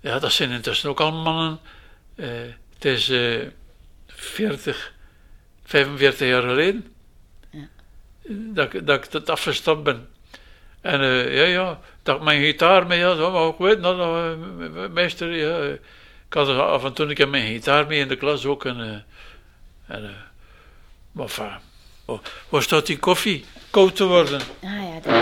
Ja, 0.00 0.18
dat 0.18 0.32
zijn 0.32 0.50
intussen 0.50 0.90
ook 0.90 1.00
al 1.00 1.12
mannen. 1.12 1.58
Uh, 2.16 2.26
het 2.74 2.84
is 2.84 3.08
uh, 3.08 3.46
40, 4.06 4.92
45 5.64 6.28
jaar 6.28 6.42
geleden 6.42 6.96
dat, 8.28 8.72
dat 8.82 9.04
ik 9.04 9.12
het 9.12 9.30
afgestapt 9.30 9.82
ben. 9.82 10.08
En 10.80 11.00
uh, 11.00 11.36
ja, 11.36 11.44
ja, 11.44 11.80
dat 12.02 12.16
ik 12.16 12.22
mijn 12.22 12.42
gitaar 12.42 12.86
mee 12.86 13.04
had, 13.04 13.32
maar 13.32 13.48
ik 13.48 13.58
weet 13.58 13.80
nog, 13.80 13.96
uh, 13.98 14.88
meester, 14.90 15.36
ja, 15.36 15.58
ik 16.26 16.34
had 16.34 16.48
af 16.48 16.84
en 16.84 16.92
toe 16.92 17.12
keer 17.12 17.28
mijn 17.28 17.46
gitaar 17.46 17.86
mee 17.86 18.00
in 18.00 18.08
de 18.08 18.16
klas 18.16 18.44
ook. 18.44 18.64
En, 18.64 18.78
uh, 18.78 19.96
en 19.96 20.14
maar 21.12 21.26
enfin, 21.26 21.58
oh, 22.04 22.18
waar 22.48 22.62
staat 22.62 22.86
die 22.86 22.98
koffie? 22.98 23.44
Koud 23.70 23.96
te 23.96 24.04
worden. 24.04 24.40
Ah 24.62 24.70
ja, 24.70 25.00
dat 25.00 25.14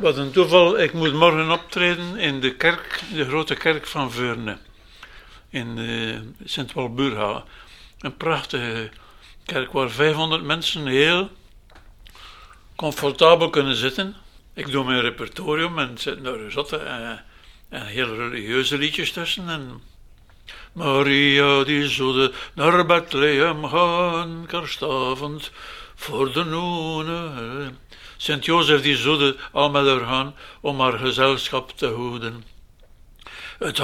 Wat 0.00 0.16
een 0.16 0.30
toeval, 0.30 0.78
ik 0.78 0.92
moet 0.92 1.12
morgen 1.12 1.50
optreden 1.50 2.16
in 2.16 2.40
de 2.40 2.54
kerk, 2.54 3.02
de 3.14 3.24
grote 3.24 3.54
kerk 3.54 3.86
van 3.86 4.12
Veurne. 4.12 4.56
In 5.50 6.36
Sint-Walburga. 6.44 7.44
Een 7.98 8.16
prachtige 8.16 8.90
kerk 9.48 9.72
waar 9.72 9.90
500 9.90 10.42
mensen 10.42 10.86
heel 10.86 11.30
comfortabel 12.76 13.50
kunnen 13.50 13.76
zitten. 13.76 14.16
Ik 14.54 14.70
doe 14.70 14.84
mijn 14.84 15.00
repertorium 15.00 15.78
en 15.78 15.98
zit 15.98 16.22
naar 16.22 16.50
zotte 16.50 16.76
en, 16.76 17.24
en 17.68 17.86
heel 17.86 18.14
religieuze 18.14 18.78
liedjes 18.78 19.12
tussen. 19.12 19.48
En 19.48 19.82
Maria 20.72 21.64
die 21.64 21.88
zouden 21.88 22.32
naar 22.54 22.86
Bethlehem 22.86 23.64
gaan, 23.64 24.44
kerstavond 24.46 25.50
voor 25.94 26.32
de 26.32 26.44
noene. 26.44 27.70
Sint 28.16 28.44
Jozef 28.44 28.82
die 28.82 28.96
zouden 28.96 29.36
al 29.52 29.70
met 29.70 29.86
haar 29.86 30.06
gaan 30.06 30.34
om 30.60 30.80
haar 30.80 30.98
gezelschap 30.98 31.70
te 31.70 31.86
houden. 31.86 32.44
Het 33.58 33.82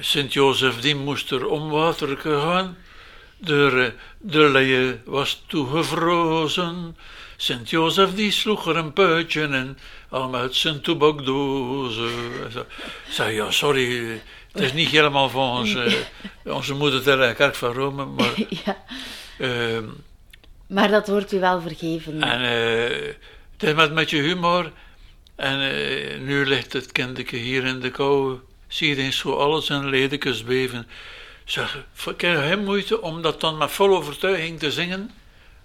Sint 0.00 0.32
Jozef 0.32 0.80
die 0.80 0.96
moest 0.96 1.30
er 1.30 1.46
om 1.46 1.70
water 1.70 2.16
gaan 2.16 2.76
de, 3.38 3.92
de 4.18 4.98
was 5.04 5.42
toegevrozen. 5.46 6.96
Sint 7.36 7.70
Jozef 7.70 8.14
die 8.14 8.30
sloeg 8.30 8.66
er 8.66 8.76
een 8.76 8.92
puitje 8.92 9.42
in, 9.42 9.78
al 10.08 10.28
met 10.28 10.54
zijn 10.54 10.80
toebakdozen. 10.80 12.10
Zei, 13.08 13.34
ja, 13.34 13.50
sorry, 13.50 14.20
het 14.52 14.62
is 14.62 14.72
niet 14.72 14.88
helemaal 14.88 15.28
van 15.28 15.50
onze, 15.50 16.04
onze 16.44 16.74
moeder 16.74 17.04
de 17.04 17.34
kerk 17.36 17.54
van 17.54 17.72
Rome, 17.72 18.04
maar... 18.04 18.32
Ja. 18.64 18.76
Uh, 19.38 19.78
maar 20.66 20.88
dat 20.88 21.08
wordt 21.08 21.32
u 21.32 21.40
wel 21.40 21.60
vergeven. 21.60 22.22
En 22.22 22.40
uh, 22.40 23.06
het 23.52 23.62
is 23.62 23.74
met, 23.74 23.92
met 23.92 24.10
je 24.10 24.16
humor. 24.16 24.72
En 25.36 25.60
uh, 25.60 26.18
nu 26.20 26.46
ligt 26.46 26.72
het 26.72 26.92
kindje 26.92 27.36
hier 27.36 27.64
in 27.64 27.80
de 27.80 27.90
kou. 27.90 28.38
Zie 28.68 28.88
je 28.88 29.02
eens 29.02 29.18
zo 29.18 29.32
alles 29.32 29.70
in 29.70 29.88
ledekes 29.88 30.44
beven. 30.44 30.86
Ik 31.48 32.20
heb 32.20 32.38
geen 32.38 32.64
moeite 32.64 33.00
om 33.00 33.22
dat 33.22 33.40
dan 33.40 33.56
met 33.56 33.70
volle 33.70 33.96
overtuiging 33.96 34.58
te 34.58 34.72
zingen. 34.72 35.10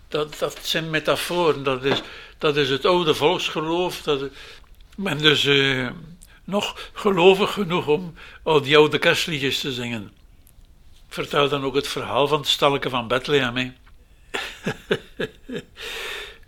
Dat, 0.07 0.39
dat 0.39 0.59
zijn 0.61 0.89
metaforen, 0.89 1.63
dat 1.63 1.83
is, 1.83 2.01
dat 2.37 2.57
is 2.57 2.69
het 2.69 2.85
oude 2.85 3.15
volksgeloof. 3.15 4.01
Dat, 4.01 4.29
ben 4.95 5.17
dus 5.17 5.45
eh, 5.45 5.89
nog 6.43 6.89
gelovig 6.93 7.53
genoeg 7.53 7.87
om 7.87 8.13
al 8.43 8.61
die 8.61 8.77
oude 8.77 8.97
kerstliedjes 8.97 9.59
te 9.59 9.71
zingen. 9.71 10.11
Ik 11.07 11.13
vertel 11.13 11.49
dan 11.49 11.63
ook 11.63 11.75
het 11.75 11.87
verhaal 11.87 12.27
van 12.27 12.39
het 12.39 12.47
stalke 12.47 12.89
van 12.89 13.07
Bethlehem. 13.07 13.57
uh, 13.57 13.73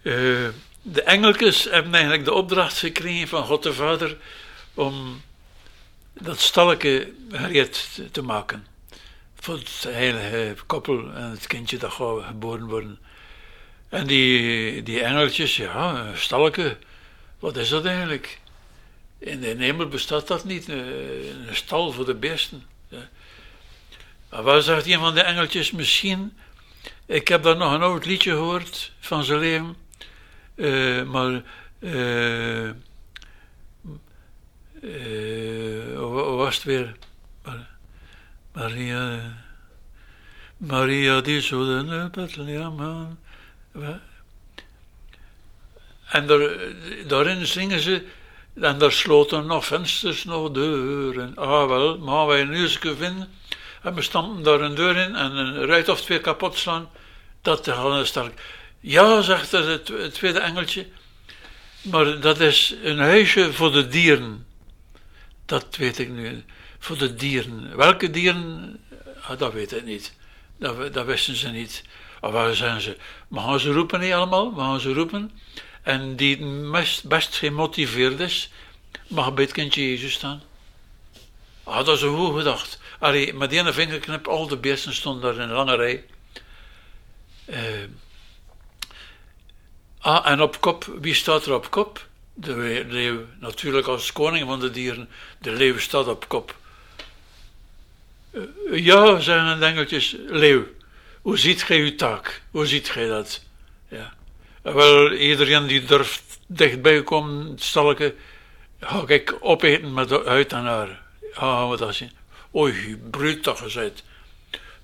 de 0.81 1.03
engeltjes 1.03 1.63
hebben 1.63 1.93
eigenlijk 1.93 2.25
de 2.25 2.33
opdracht 2.33 2.77
gekregen 2.77 3.27
van 3.27 3.45
God 3.45 3.63
de 3.63 3.73
Vader 3.73 4.17
om 4.73 5.21
dat 6.13 6.39
stalke 6.39 7.13
gereed 7.29 8.01
te 8.11 8.21
maken 8.21 8.73
voor 9.45 9.58
het 9.58 9.84
heilige 9.88 10.55
koppel 10.65 11.13
en 11.13 11.29
het 11.29 11.47
kindje 11.47 11.77
dat 11.77 11.91
gaat 11.91 12.23
geboren 12.23 12.67
worden. 12.67 12.99
En 13.89 14.08
die, 14.08 14.84
die 14.84 15.01
engeltjes, 15.01 15.55
ja, 15.55 16.12
stalken, 16.15 16.77
wat 17.39 17.58
is 17.58 17.69
dat 17.69 17.86
eigenlijk? 17.86 18.39
In 19.17 19.39
de 19.39 19.55
hemel 19.58 19.88
bestaat 19.88 20.27
dat 20.27 20.45
niet, 20.45 20.67
een 20.67 21.47
stal 21.51 21.91
voor 21.91 22.05
de 22.05 22.15
beesten. 22.15 22.65
Maar 24.29 24.43
wat 24.43 24.63
zegt 24.63 24.86
een 24.86 24.99
van 24.99 25.13
de 25.13 25.21
engeltjes 25.21 25.71
misschien? 25.71 26.38
Ik 27.05 27.27
heb 27.27 27.43
daar 27.43 27.58
nog 27.58 27.73
een 27.73 27.81
oud 27.81 28.05
liedje 28.05 28.31
gehoord 28.31 28.91
van 28.99 29.23
zijn 29.23 29.39
leven. 29.39 29.75
Uh, 30.55 31.03
maar 31.03 31.41
uh, 31.79 32.71
was 36.38 36.55
het 36.55 36.63
weer? 36.63 36.95
Maria, 38.55 39.19
Maria 40.57 41.21
die 41.21 41.41
zo 41.41 41.65
de 41.65 42.09
Bethlehem. 42.11 42.79
En 46.05 46.27
daar, 46.27 46.57
daarin 47.07 47.45
zingen 47.45 47.79
ze, 47.79 48.03
en 48.53 48.77
daar 48.77 48.91
sloten 48.91 49.45
nog 49.45 49.65
vensters, 49.65 50.23
nog 50.23 50.51
deuren. 50.51 51.35
Ah 51.35 51.67
wel, 51.67 51.97
maar 51.97 52.27
wij 52.27 52.41
een 52.41 52.53
uurtje 52.53 52.95
vinden, 52.95 53.29
en 53.81 53.93
we 53.93 54.01
stampen 54.01 54.43
daar 54.43 54.61
een 54.61 54.75
deur 54.75 54.97
in 54.97 55.15
en 55.15 55.31
een 55.35 55.65
ruit 55.65 55.89
of 55.89 56.01
twee 56.01 56.19
kapot 56.19 56.57
slaan, 56.57 56.89
dat 57.41 57.67
gaan 57.67 58.05
sterk. 58.05 58.41
Ja, 58.79 59.21
zegt 59.21 59.51
het, 59.51 59.87
het 59.87 60.13
tweede 60.13 60.39
engeltje, 60.39 60.87
maar 61.81 62.19
dat 62.19 62.39
is 62.39 62.75
een 62.83 62.99
huisje 62.99 63.53
voor 63.53 63.71
de 63.71 63.87
dieren. 63.87 64.45
Dat 65.45 65.75
weet 65.75 65.99
ik 65.99 66.09
nu. 66.09 66.43
Voor 66.85 66.97
de 66.97 67.15
dieren. 67.15 67.75
Welke 67.75 68.09
dieren? 68.09 68.79
Ah, 69.21 69.37
dat 69.37 69.53
weet 69.53 69.71
ik 69.71 69.85
niet. 69.85 70.13
Dat, 70.57 70.93
dat 70.93 71.05
wisten 71.05 71.35
ze 71.35 71.47
niet. 71.47 71.83
Of 72.21 72.31
waar 72.31 72.55
zijn 72.55 72.81
ze? 72.81 72.97
Gaan 73.31 73.59
ze 73.59 73.71
roepen 73.71 73.99
niet 73.99 74.13
allemaal. 74.13 74.53
Gaan 74.55 74.79
ze 74.79 74.93
roepen. 74.93 75.31
En 75.81 76.15
die 76.15 76.45
best, 76.71 77.07
best 77.07 77.35
gemotiveerd 77.35 78.19
is, 78.19 78.51
mag 79.07 79.33
bij 79.33 79.43
het 79.43 79.53
kindje 79.53 79.89
Jezus 79.89 80.13
staan. 80.13 80.43
Ah, 81.63 81.85
dat 81.85 81.95
is 81.95 82.01
een 82.01 82.15
goed 82.15 82.37
gedacht. 82.37 82.79
Allee, 82.99 83.33
met 83.33 83.49
die 83.49 83.59
ene 83.59 83.73
vingerknip, 83.73 84.27
al 84.27 84.47
de 84.47 84.57
beesten 84.57 84.93
stonden 84.93 85.21
daar 85.21 85.43
in 85.43 85.49
een 85.49 85.55
lange 85.55 85.75
rij. 85.75 86.05
Uh, 87.45 87.59
ah, 89.99 90.29
en 90.29 90.41
op 90.41 90.61
kop, 90.61 90.97
wie 91.01 91.13
staat 91.13 91.45
er 91.45 91.53
op 91.53 91.71
kop? 91.71 92.07
De 92.33 92.85
leeuw, 92.87 93.25
natuurlijk 93.39 93.87
als 93.87 94.11
koning 94.11 94.47
van 94.47 94.59
de 94.59 94.71
dieren. 94.71 95.09
De 95.39 95.51
leeuw 95.51 95.77
staat 95.77 96.07
op 96.07 96.27
kop. 96.27 96.63
Ja, 98.71 99.19
zeggen 99.19 99.59
de 99.59 99.65
engeltjes, 99.65 100.15
leeuw, 100.27 100.63
hoe 101.21 101.37
ziet 101.37 101.63
gij 101.63 101.79
uw 101.79 101.95
taak? 101.95 102.41
Hoe 102.51 102.65
ziet 102.65 102.89
gij 102.89 103.07
dat? 103.07 103.43
Ja. 103.89 104.13
Wel, 104.61 105.11
iedereen 105.13 105.67
die 105.67 105.85
durft 105.85 106.23
dichtbij 106.47 107.03
komen, 107.03 107.59
stalken, 107.59 108.15
ga 108.79 109.03
ik 109.07 109.37
opeten 109.39 109.93
met 109.93 110.09
de 110.09 110.21
huid 110.25 110.51
en 110.53 110.63
haar. 110.63 111.03
Wat 111.67 111.79
dat 111.79 111.95
zien. 111.95 112.11
Oei, 112.55 112.97
bruut 113.11 113.43
dat 113.43 113.59
gezegd. 113.59 114.03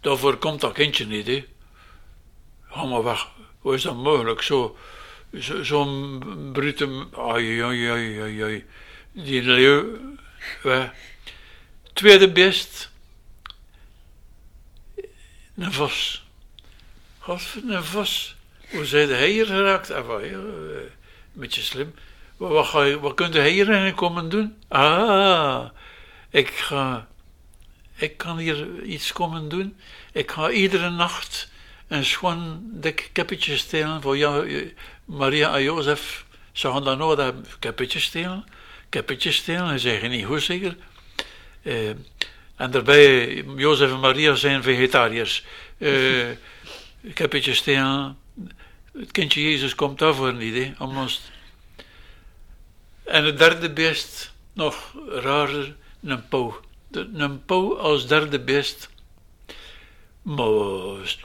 Daarvoor 0.01 0.37
komt 0.37 0.61
dat 0.61 0.73
kindje 0.73 1.05
niet, 1.05 1.27
hè. 1.27 1.45
Ga 2.69 2.85
maar 2.85 3.03
weg. 3.03 3.27
Hoe 3.59 3.73
is 3.73 3.81
dat 3.81 3.95
mogelijk? 3.95 4.41
Zo, 4.41 4.77
zo'n 5.33 5.63
zo 5.65 6.17
brute... 6.51 7.05
Ai, 7.17 7.61
ai, 7.61 7.89
ai, 7.89 8.21
ai, 8.21 8.43
ai. 8.43 8.65
Die 9.11 9.41
leeuw... 9.41 9.85
Tweede 11.93 12.31
beest. 12.31 12.90
Een 15.61 15.73
vos. 15.73 16.23
God, 17.19 17.41
een 17.67 17.83
vos. 17.83 18.35
Hoe 18.69 18.85
zijn 18.85 19.09
hij 19.09 19.29
hier 19.29 19.45
geraakt? 19.45 19.91
Ah, 19.91 20.25
ja, 20.25 20.31
een 20.31 20.89
beetje 21.33 21.61
slim. 21.61 21.93
Wat, 22.37 22.67
ga 22.67 22.99
wat 22.99 23.13
kunt 23.13 23.33
hij 23.33 23.51
hier 23.51 23.93
komen 23.93 24.29
doen? 24.29 24.55
Ah, 24.67 25.69
ik 26.29 26.47
ga... 26.47 27.07
Ik 27.95 28.17
kan 28.17 28.37
hier 28.37 28.83
iets 28.83 29.11
komen 29.11 29.49
doen. 29.49 29.77
Ik 30.11 30.31
ga 30.31 30.49
iedere 30.49 30.89
nacht 30.89 31.49
een 31.87 32.05
schoon 32.05 32.61
dik 32.63 33.09
kippetje 33.11 33.57
stelen 33.57 34.01
voor 34.01 34.17
jou, 34.17 34.73
Maria 35.05 35.55
en 35.55 35.63
Jozef. 35.63 36.25
Ze 36.51 36.71
gaan 36.71 36.83
dan 36.83 36.97
nooit 36.97 37.17
hebben. 37.17 37.45
Kippetje 37.59 37.99
stelen. 37.99 38.45
Kippetje 38.89 39.31
stelen. 39.31 39.69
En 39.69 39.79
zeggen 39.79 40.09
niet 40.09 40.25
hoe 40.25 40.39
zeker. 40.39 40.77
Uh, 41.61 41.89
en 42.61 42.71
daarbij, 42.71 43.43
Jozef 43.55 43.91
en 43.91 43.99
Maria 43.99 44.35
zijn 44.35 44.63
vegetariërs. 44.63 45.43
Uh, 45.77 46.25
kippetje 47.13 47.53
stelen 47.53 48.17
het 48.93 49.11
kindje 49.11 49.41
Jezus 49.41 49.75
komt 49.75 49.99
daarvoor 49.99 50.33
niet, 50.33 50.53
hè, 50.53 50.85
ons. 50.85 51.21
En 53.03 53.25
het 53.25 53.37
derde 53.37 53.71
beest, 53.71 54.33
nog 54.53 54.95
rarer, 55.09 55.75
een 56.03 56.27
pauw. 56.27 56.59
Een 56.91 57.45
pauw 57.45 57.77
als 57.77 58.07
derde 58.07 58.39
beest. 58.39 58.89
Maar, 60.21 61.17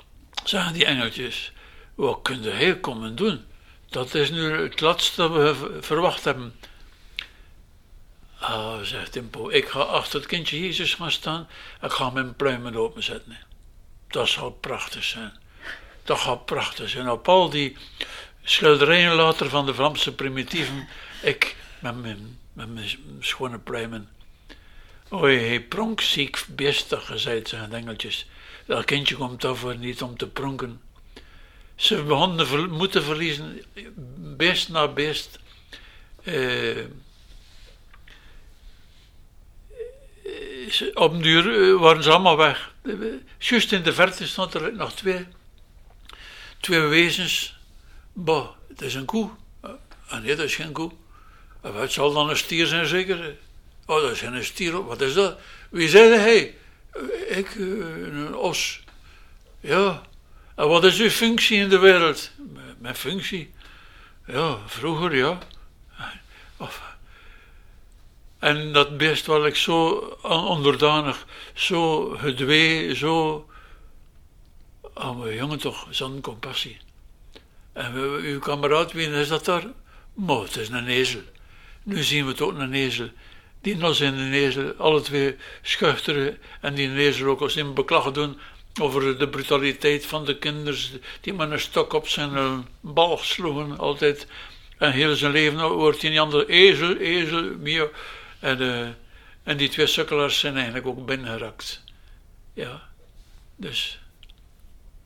zeggen 0.45 0.73
die 0.73 0.85
engeltjes, 0.85 1.53
wat 1.95 2.19
kun 2.23 2.43
hij 2.43 2.79
komen 2.79 3.17
doen? 3.17 3.45
Dat 3.89 4.15
is 4.15 4.31
nu 4.31 4.51
het 4.51 4.81
laatste 4.81 5.17
dat 5.17 5.33
we 5.33 5.79
verwacht 5.81 6.25
hebben. 6.25 6.55
Ah, 8.39 8.81
zegt 8.81 9.13
Timpo, 9.13 9.49
ik 9.49 9.69
ga 9.69 9.81
achter 9.81 10.19
het 10.19 10.29
kindje 10.29 10.61
Jezus 10.61 10.95
gaan 10.95 11.11
staan. 11.11 11.49
Ik 11.83 11.91
ga 11.91 12.11
mijn 12.11 12.35
pluimen 12.35 12.77
openzetten. 12.77 13.39
Dat 14.09 14.29
zal 14.29 14.51
prachtig 14.51 15.05
zijn. 15.05 15.33
Dat 16.05 16.19
gaat 16.19 16.45
prachtig 16.45 16.89
zijn. 16.89 17.11
Op 17.11 17.29
al 17.29 17.51
die 17.51 17.77
schilderijen 18.43 19.15
later 19.15 19.49
van 19.49 19.67
de 19.67 19.75
Vlaamse 19.75 20.15
primitieven, 20.15 20.89
ik 21.23 21.57
met 21.79 22.01
mijn, 22.01 22.39
met 22.53 22.75
mijn 22.75 22.89
schone 23.21 23.59
pluimen. 23.59 24.09
Oei, 25.13 25.39
hij 25.39 25.61
pronkziek 25.61 26.45
beestig 26.49 27.07
gezegd, 27.07 27.49
zijn 27.49 27.73
engeltjes. 27.73 28.27
Dat 28.67 28.85
kindje 28.85 29.17
komt 29.17 29.41
daarvoor 29.41 29.77
niet 29.77 30.03
om 30.03 30.17
te 30.17 30.27
pronken. 30.27 30.81
Ze 31.75 32.03
begonnen 32.03 32.71
moeten 32.71 33.03
verliezen, 33.03 33.63
beest 34.17 34.69
na 34.69 34.89
beest. 34.89 35.39
Eh, 36.23 36.85
op 40.95 41.13
een 41.13 41.23
duur 41.23 41.75
eh, 41.75 41.81
waren 41.81 42.03
ze 42.03 42.11
allemaal 42.11 42.37
weg. 42.37 42.73
Juist 43.39 43.73
in 43.73 43.83
de 43.83 43.93
verte 43.93 44.27
stond 44.27 44.55
er 44.55 44.73
nog 44.73 44.93
twee 44.93 45.27
twee 46.61 46.81
wezens. 46.81 47.57
Bah, 48.13 48.49
het 48.69 48.83
is 48.83 48.95
een 48.95 49.05
koe. 49.05 49.31
Ah 50.09 50.23
nee, 50.23 50.37
dat 50.37 50.45
is 50.45 50.55
geen 50.55 50.73
koe. 50.73 50.91
Het 51.63 51.93
zal 51.93 52.13
dan 52.13 52.31
een 52.31 52.37
stier 52.37 52.67
zijn, 52.67 52.87
zeker? 52.87 53.37
Oh, 53.87 54.01
dat 54.01 54.11
is 54.11 54.21
geen 54.21 54.45
stier. 54.45 54.85
Wat 54.85 55.01
is 55.01 55.15
dat? 55.15 55.39
Wie 55.71 55.89
zei 55.89 56.15
hij? 56.15 56.55
Ik, 57.29 57.55
een 57.55 58.35
os. 58.35 58.81
Ja. 59.61 60.03
En 60.55 60.69
wat 60.69 60.85
is 60.85 60.99
uw 60.99 61.11
functie 61.11 61.59
in 61.59 61.69
de 61.69 61.79
wereld? 61.79 62.31
Mijn 62.79 62.95
functie? 62.95 63.55
Ja, 64.27 64.59
vroeger 64.67 65.17
ja. 65.17 65.39
Of, 66.57 66.96
en 68.47 68.73
dat 68.73 68.97
beest 68.97 69.27
was 69.27 69.47
ik 69.47 69.57
zo 69.57 69.91
onderdanig, 70.29 71.27
zo 71.55 72.09
gedwee, 72.09 72.95
zo 72.95 73.47
Oh, 74.95 75.35
jongen 75.35 75.59
toch, 75.59 75.87
zo'n 75.91 76.21
compassie. 76.21 76.79
En 77.73 77.95
uw 78.23 78.39
kameraad, 78.39 78.93
wie 78.93 79.11
is 79.11 79.29
dat 79.29 79.45
daar? 79.45 79.65
Maar 80.15 80.41
het 80.41 80.57
is 80.57 80.69
een 80.69 80.87
ezel. 80.87 81.21
Nu 81.83 82.03
zien 82.03 82.27
we 82.27 82.45
ook 82.45 82.59
een 82.59 82.73
ezel. 82.73 83.09
Die 83.61 83.77
nos 83.77 84.01
en 84.01 84.15
een 84.15 84.33
ezel, 84.33 84.73
alle 84.79 85.01
twee 85.01 85.37
schuchteren. 85.63 86.39
En 86.61 86.75
die 86.75 86.97
ezel 86.97 87.29
ook 87.29 87.41
als 87.41 87.57
in 87.57 87.75
beklag 87.75 88.13
doen 88.13 88.39
over 88.81 89.19
de 89.19 89.29
brutaliteit 89.29 90.07
van 90.07 90.25
de 90.25 90.39
kinderen. 90.39 91.03
Die 91.21 91.33
met 91.33 91.51
een 91.51 91.61
stok 91.61 91.93
op 91.93 92.09
zijn 92.09 92.67
bal 92.81 93.19
sloegen 93.19 93.79
altijd. 93.79 94.27
En 94.79 94.93
heel 94.93 95.15
zijn 95.15 95.33
leven 95.33 95.69
wordt 95.69 96.01
hij 96.01 96.11
niet 96.11 96.19
anders. 96.19 96.47
Ezel, 96.47 96.97
ezel, 96.97 97.53
meer. 97.59 97.91
En, 98.39 98.63
uh, 98.63 98.89
en 99.43 99.57
die 99.57 99.69
twee 99.69 99.87
sukkelaars 99.87 100.39
zijn 100.39 100.55
eigenlijk 100.55 100.87
ook 100.87 101.07
binnengeraakt. 101.07 101.85
Ja, 102.53 102.89
dus... 103.57 104.01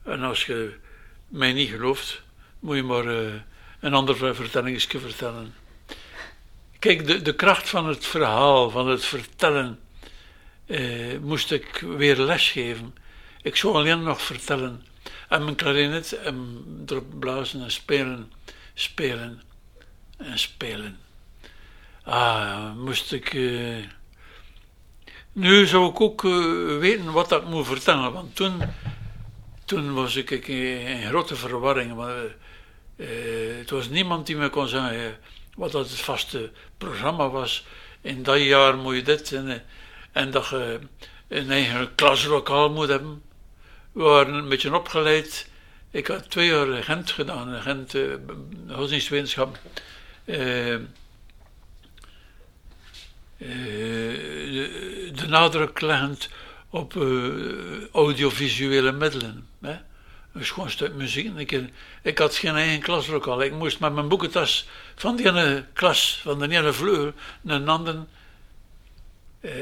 En 0.03 0.23
als 0.23 0.45
je 0.45 0.75
mij 1.27 1.53
niet 1.53 1.69
gelooft, 1.69 2.21
moet 2.59 2.75
je 2.75 2.83
maar 2.83 3.05
uh, 3.05 3.33
een 3.79 3.93
ander 3.93 4.35
vertellingsje 4.35 4.99
vertellen. 4.99 5.53
Kijk, 6.79 7.07
de, 7.07 7.21
de 7.21 7.35
kracht 7.35 7.69
van 7.69 7.87
het 7.87 8.05
verhaal, 8.05 8.69
van 8.69 8.87
het 8.87 9.05
vertellen, 9.05 9.79
uh, 10.65 11.19
moest 11.19 11.51
ik 11.51 11.83
weer 11.97 12.17
lesgeven. 12.17 12.95
Ik 13.41 13.55
zou 13.55 13.73
alleen 13.73 14.03
nog 14.03 14.21
vertellen. 14.21 14.85
En 15.29 15.43
mijn 15.43 15.55
klarinet 15.55 16.11
en 16.13 16.65
erop 16.87 17.19
blazen 17.19 17.63
en 17.63 17.71
spelen, 17.71 18.31
spelen 18.73 19.41
en 20.17 20.39
spelen. 20.39 20.99
Ah, 22.11 22.75
moest 22.75 23.11
ik. 23.11 23.33
Uh, 23.33 23.85
nu 25.31 25.65
zou 25.65 25.89
ik 25.89 26.01
ook 26.01 26.21
weten 26.79 27.11
wat 27.11 27.31
ik 27.31 27.43
moet 27.43 27.65
vertellen, 27.65 28.13
want 28.13 28.35
toen 28.35 28.61
toen 29.65 29.93
was 29.93 30.15
ik 30.15 30.47
in 30.47 31.07
grote 31.07 31.35
verwarring. 31.35 31.95
Maar, 31.95 32.23
uh, 32.95 33.07
het 33.57 33.69
was 33.69 33.89
niemand 33.89 34.25
die 34.25 34.35
me 34.35 34.49
kon 34.49 34.67
zeggen 34.67 35.17
wat 35.55 35.71
dat 35.71 35.89
het 35.89 35.99
vaste 35.99 36.51
programma 36.77 37.29
was. 37.29 37.65
In 38.01 38.23
dat 38.23 38.41
jaar 38.41 38.75
moet 38.75 38.95
je 38.95 39.01
dit 39.01 39.31
en, 39.31 39.63
en 40.11 40.31
dat 40.31 40.47
je 40.47 40.79
een 41.27 41.51
eigen 41.51 41.95
klaslokaal 41.95 42.69
moet 42.69 42.89
hebben. 42.89 43.21
We 43.91 44.03
waren 44.03 44.33
een 44.33 44.49
beetje 44.49 44.75
opgeleid 44.75 45.49
Ik 45.91 46.07
had 46.07 46.29
twee 46.29 46.47
jaar 46.47 46.83
Gent 46.83 47.11
gedaan, 47.11 47.61
Gent, 47.61 47.93
uh, 47.93 48.13
godsdienstwetenschap. 48.69 49.59
Uh, 53.41 53.47
de, 53.47 55.11
de, 55.15 55.27
nadruk 55.27 55.81
leggend 55.81 56.29
op 56.69 56.93
audiovisuele 57.91 58.91
middelen. 58.91 59.47
Hè? 59.61 59.75
Een 60.33 60.45
schoon 60.45 60.69
stuk 60.69 60.93
muziek. 60.93 61.37
Ik, 61.37 61.63
ik 62.01 62.17
had 62.17 62.35
geen 62.35 62.55
eigen 62.55 62.79
klaslokaal. 62.79 63.41
Ik 63.41 63.53
moest 63.53 63.79
met 63.79 63.93
mijn 63.93 64.07
boekentas 64.07 64.67
van 64.95 65.15
die 65.15 65.27
ene 65.27 65.65
klas, 65.73 66.19
van 66.23 66.39
de 66.39 66.49
ene 66.49 66.73
vleugel, 66.73 67.13
naar 67.41 67.55
een 67.55 67.69
andere. 67.69 68.05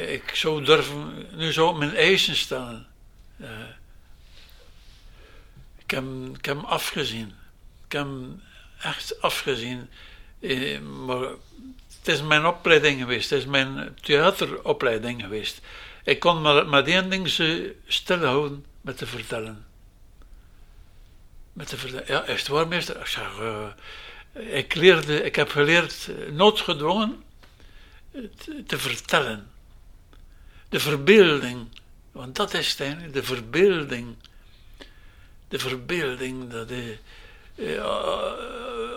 ik 0.07 0.31
zou 0.33 0.63
durven, 0.63 1.25
nu 1.35 1.51
zou 1.51 1.77
mijn 1.77 1.95
eisen 1.95 2.35
stellen. 2.35 2.87
Ik 5.77 5.91
heb, 5.91 6.03
ik 6.41 6.63
afgezien. 6.63 7.33
Ik 7.85 7.91
heb 7.91 8.07
echt 8.81 9.21
afgezien. 9.21 9.89
Eh, 10.39 10.79
maar 10.79 11.27
het 11.99 12.07
is 12.07 12.21
mijn 12.21 12.45
opleiding 12.45 12.99
geweest. 12.99 13.29
Het 13.29 13.39
is 13.39 13.45
mijn 13.45 13.95
theateropleiding 14.01 15.21
geweest. 15.21 15.61
Ik 16.03 16.19
kon 16.19 16.41
maar 16.41 16.67
met 16.67 16.87
één 16.87 17.09
ding 17.09 17.29
ze 17.29 17.75
stilhouden 17.87 18.65
met 18.81 18.97
te 18.97 19.05
vertellen. 19.05 19.65
Met 21.53 21.67
te 21.67 21.77
vertellen. 21.77 22.05
Ja, 22.07 22.23
echt 22.23 22.47
waar, 22.47 22.67
meester? 22.67 22.99
Ik 22.99 23.05
zeg, 23.05 23.39
uh, 23.39 23.67
ik, 24.57 24.75
leerde, 24.75 25.23
ik 25.23 25.35
heb 25.35 25.49
geleerd, 25.49 26.09
eh, 26.09 26.31
noodgedwongen, 26.31 27.23
te, 28.11 28.63
te 28.67 28.77
vertellen. 28.77 29.51
De 30.69 30.79
verbeelding. 30.79 31.67
Want 32.11 32.35
dat 32.35 32.53
is 32.53 32.69
het 32.69 32.79
eigenlijk, 32.79 33.13
de 33.13 33.23
verbeelding 33.23 34.15
de 35.49 35.59
verbeelding. 35.59 36.51
Dat, 36.51 36.71
uh, 36.71 37.77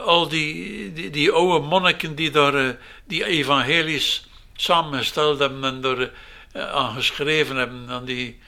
al 0.03 0.29
die, 0.29 1.11
die, 1.11 1.33
oude 1.33 1.67
monniken 1.67 2.15
die 2.15 2.31
daar 2.31 2.55
uh, 2.55 2.71
die 3.05 3.25
evangelies 3.25 4.27
samengesteld 4.57 5.39
hebben 5.39 5.65
en 5.65 5.81
daar 5.81 6.11
aan 6.53 6.95
geschreven 6.95 7.57
hebben. 7.57 7.85
En 7.89 8.05
die, 8.05 8.39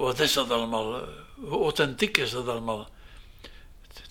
wat 0.00 0.20
is 0.20 0.32
dat 0.32 0.50
allemaal? 0.50 1.00
Hoe 1.34 1.62
authentiek 1.62 2.16
is 2.16 2.30
dat 2.30 2.48
allemaal? 2.48 2.88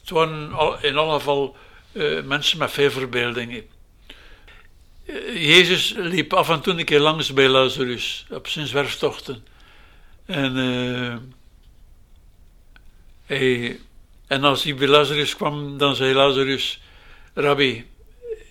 Het 0.01 0.09
waren 0.09 0.77
in 0.81 0.97
alle 0.97 1.13
geval 1.13 1.55
mensen 2.23 2.57
met 2.57 2.71
veel 2.71 2.91
verbeelding. 2.91 3.63
Jezus 5.33 5.93
liep 5.97 6.33
af 6.33 6.49
en 6.49 6.61
toe 6.61 6.73
een 6.73 6.85
keer 6.85 6.99
langs 6.99 7.33
bij 7.33 7.47
Lazarus 7.47 8.25
op 8.29 8.47
zijn 8.47 8.67
zwerftochten. 8.67 9.45
En 10.25 10.55
Hey, 13.27 13.79
en 14.27 14.43
als 14.43 14.63
hij 14.63 14.75
bij 14.75 14.87
Lazarus 14.87 15.35
kwam, 15.35 15.77
dan 15.77 15.95
zei 15.95 16.13
Lazarus: 16.13 16.81
Rabbi, 17.33 17.85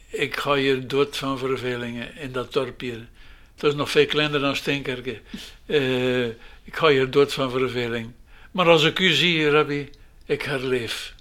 ik 0.08 0.36
ga 0.36 0.54
hier 0.54 0.88
dood 0.88 1.16
van 1.16 1.38
vervelingen 1.38 2.16
in 2.16 2.32
dat 2.32 2.52
dorp 2.52 2.80
hier. 2.80 3.08
Het 3.54 3.64
is 3.64 3.74
nog 3.74 3.90
veel 3.90 4.06
kleiner 4.06 4.40
dan 4.40 4.56
Steenkerken. 4.56 5.18
Uh, 5.66 6.26
ik 6.62 6.76
ga 6.76 6.88
hier 6.88 7.10
dood 7.10 7.32
van 7.32 7.50
verveling. 7.50 8.12
Maar 8.50 8.68
als 8.68 8.84
ik 8.84 8.98
u 8.98 9.12
zie, 9.12 9.50
Rabbi, 9.50 9.90
ik 10.24 10.42
herleef. 10.42 11.14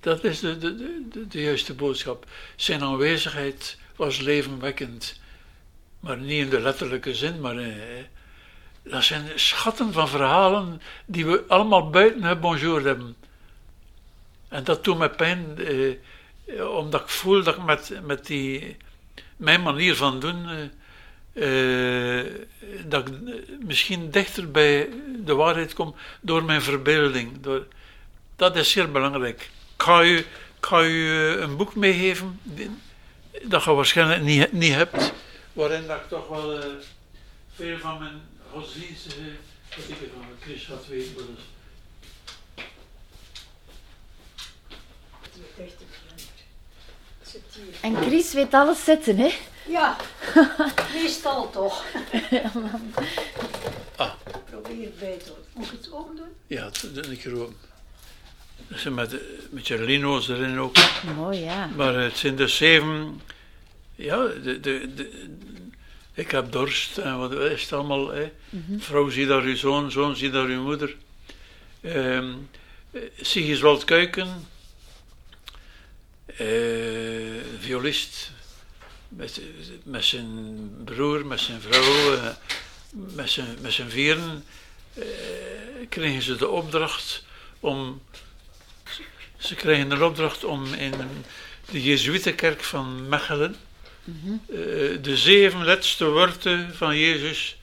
Dat 0.00 0.24
is 0.24 0.40
de, 0.40 0.58
de, 0.58 0.74
de, 1.10 1.26
de 1.28 1.42
juiste 1.42 1.74
boodschap. 1.74 2.26
Zijn 2.56 2.82
aanwezigheid 2.82 3.78
was 3.96 4.20
levenwekkend. 4.20 5.20
Maar 6.00 6.18
niet 6.18 6.44
in 6.44 6.48
de 6.48 6.60
letterlijke 6.60 7.14
zin, 7.14 7.40
maar 7.40 7.60
in, 7.60 7.70
eh, 7.70 8.04
dat 8.84 9.04
zijn 9.04 9.24
schatten 9.34 9.92
van 9.92 10.08
verhalen 10.08 10.80
die 11.06 11.26
we 11.26 11.44
allemaal 11.48 11.90
buiten 11.90 12.22
het 12.22 12.40
bonjour 12.40 12.84
hebben. 12.84 13.16
En 14.48 14.64
dat 14.64 14.84
doet 14.84 14.98
me 14.98 15.08
pijn, 15.08 15.58
eh, 15.58 16.70
omdat 16.70 17.00
ik 17.00 17.08
voel 17.08 17.42
dat 17.42 17.56
ik 17.56 17.64
met, 17.64 17.92
met 18.02 18.26
die, 18.26 18.76
mijn 19.36 19.62
manier 19.62 19.96
van 19.96 20.20
doen, 20.20 20.46
eh, 20.48 20.68
eh, 21.34 22.26
dat 22.86 23.08
ik 23.08 23.14
misschien 23.60 24.10
dichter 24.10 24.50
bij 24.50 24.88
de 25.24 25.34
waarheid 25.34 25.74
kom 25.74 25.94
door 26.20 26.44
mijn 26.44 26.62
verbeelding. 26.62 27.40
Door, 27.40 27.66
dat 28.36 28.56
is 28.56 28.70
zeer 28.70 28.90
belangrijk. 28.90 29.50
Ik 29.76 29.82
ga 29.82 30.02
u, 30.02 30.16
ik 30.16 30.70
eh, 30.70 31.40
een 31.40 31.56
boek 31.56 31.74
meegeven 31.74 32.40
dat 33.42 33.64
je 33.64 33.72
waarschijnlijk 33.72 34.22
niet, 34.22 34.52
niet 34.52 34.74
hebt, 34.74 35.12
waarin 35.52 35.86
dat 35.86 35.96
ik 35.96 36.08
toch 36.08 36.28
wel 36.28 36.58
eh, 36.58 36.68
veel 37.54 37.78
van 37.78 37.98
mijn 37.98 38.20
godsdienstige 38.54 39.30
wat 39.76 39.88
ik 39.88 40.10
van 40.12 40.24
Chris 40.40 40.66
had 40.66 40.86
weten 40.86 41.16
wel 41.16 41.26
eens. 41.28 41.40
En 47.80 47.96
Chris 47.96 48.32
weet 48.32 48.54
alles 48.54 48.84
zetten, 48.84 49.16
hè? 49.16 49.30
Ja, 49.68 49.96
meestal 50.94 51.50
toch. 51.50 51.84
ah. 53.96 54.12
Probeer 54.50 54.90
beter. 54.98 55.32
Moet 55.52 55.66
ik 55.66 55.70
het 55.70 55.92
open 55.92 56.16
doen? 56.16 56.28
Ja, 56.46 56.70
dat 56.92 57.10
ik 57.10 57.24
er 57.24 57.40
open. 57.40 57.56
Dat 58.68 58.78
zijn 58.78 58.94
met, 58.94 59.16
met 59.50 59.66
je 59.66 59.82
lino's 59.82 60.28
erin 60.28 60.58
ook. 60.58 60.76
Mooi, 61.16 61.38
ja. 61.38 61.66
Maar 61.66 61.94
het 61.94 62.16
zijn 62.16 62.36
de 62.36 62.48
zeven... 62.48 63.20
Ja, 63.94 64.26
de, 64.26 64.60
de, 64.60 64.94
de, 64.94 65.26
ik 66.14 66.30
heb 66.30 66.52
dorst 66.52 66.98
en 66.98 67.18
wat 67.18 67.32
is 67.32 67.62
het 67.62 67.72
allemaal. 67.72 68.08
Hè? 68.08 68.32
Mm 68.48 68.80
Vrouw, 68.80 69.08
zie 69.08 69.26
daar 69.26 69.42
uw 69.42 69.56
zoon, 69.56 69.90
zoon, 69.90 70.16
zie 70.16 70.30
daar 70.30 70.46
uw 70.46 70.62
moeder. 70.62 70.96
Um, 71.82 72.48
Sigiswald 73.20 73.84
Kuiken, 73.84 74.48
uh, 76.40 77.42
violist, 77.58 78.30
met, 79.08 79.40
met 79.84 80.04
zijn 80.04 80.70
broer, 80.84 81.26
met 81.26 81.40
zijn 81.40 81.60
vrouw, 81.60 82.14
uh, 82.14 82.26
met, 82.90 83.30
zijn, 83.30 83.58
met 83.60 83.72
zijn 83.72 83.90
vieren, 83.90 84.44
uh, 84.94 85.04
kregen 85.88 86.22
ze 86.22 86.36
de 86.36 86.48
opdracht 86.48 87.24
om. 87.60 88.02
Ze 89.38 89.54
kregen 89.54 89.88
de 89.88 90.04
opdracht 90.04 90.44
om 90.44 90.74
in 90.74 90.92
de 91.70 91.82
Jezuïetenkerk 91.82 92.62
van 92.62 93.08
Mechelen 93.08 93.56
eh, 94.04 94.56
de 95.02 95.16
zeven 95.16 95.64
laatste 95.64 96.04
woorden 96.04 96.74
van 96.74 96.98
Jezus, 96.98 97.56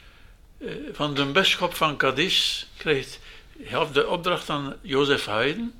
uh, 0.57 0.71
van 0.91 1.13
de 1.13 1.25
bisschop 1.25 1.73
van 1.73 1.97
Cadiz, 1.97 2.65
kreeg, 2.77 3.17
gaf 3.63 3.91
de 3.91 4.07
opdracht 4.07 4.49
aan 4.49 4.75
Jozef 4.81 5.25
Haydn 5.25 5.73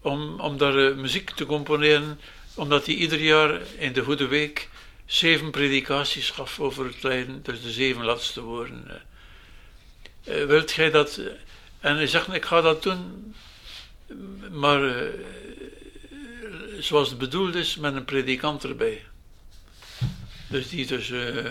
om, 0.00 0.40
om 0.40 0.56
daar 0.56 0.74
uh, 0.74 0.96
muziek 0.96 1.30
te 1.30 1.46
componeren, 1.46 2.20
omdat 2.54 2.86
hij 2.86 2.94
ieder 2.94 3.20
jaar 3.20 3.60
in 3.78 3.92
de 3.92 4.02
Goede 4.02 4.26
Week 4.26 4.68
zeven 5.06 5.50
predikaties 5.50 6.30
gaf 6.30 6.60
over 6.60 6.84
het 6.84 7.02
lijden, 7.02 7.42
dus 7.42 7.62
de 7.62 7.70
zeven 7.70 8.04
laatste 8.04 8.40
woorden. 8.40 9.02
wilt 10.24 10.70
gij 10.70 10.90
dat? 10.90 11.20
En 11.80 11.96
hij 11.96 12.06
zegt, 12.06 12.32
ik 12.32 12.44
ga 12.44 12.60
dat 12.60 12.82
doen, 12.82 13.34
maar 14.50 14.94
zoals 16.78 17.08
het 17.08 17.18
bedoeld 17.18 17.54
is, 17.54 17.76
met 17.76 17.94
een 17.94 18.04
predikant 18.04 18.64
erbij. 18.64 19.02
Dus 20.50 20.68
die 20.68 20.86
dus, 20.86 21.08
uh, 21.08 21.44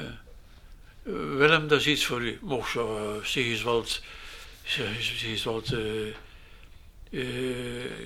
Willem, 1.03 1.67
dat 1.67 1.79
is 1.79 1.87
iets 1.87 2.05
voor 2.05 2.21
u. 2.21 2.39
Mocht 2.41 2.71
zo, 2.71 3.15
uh, 3.35 3.61
wat, 3.63 4.01
eens 5.23 5.43
wat, 5.43 5.71
uh, 5.71 6.07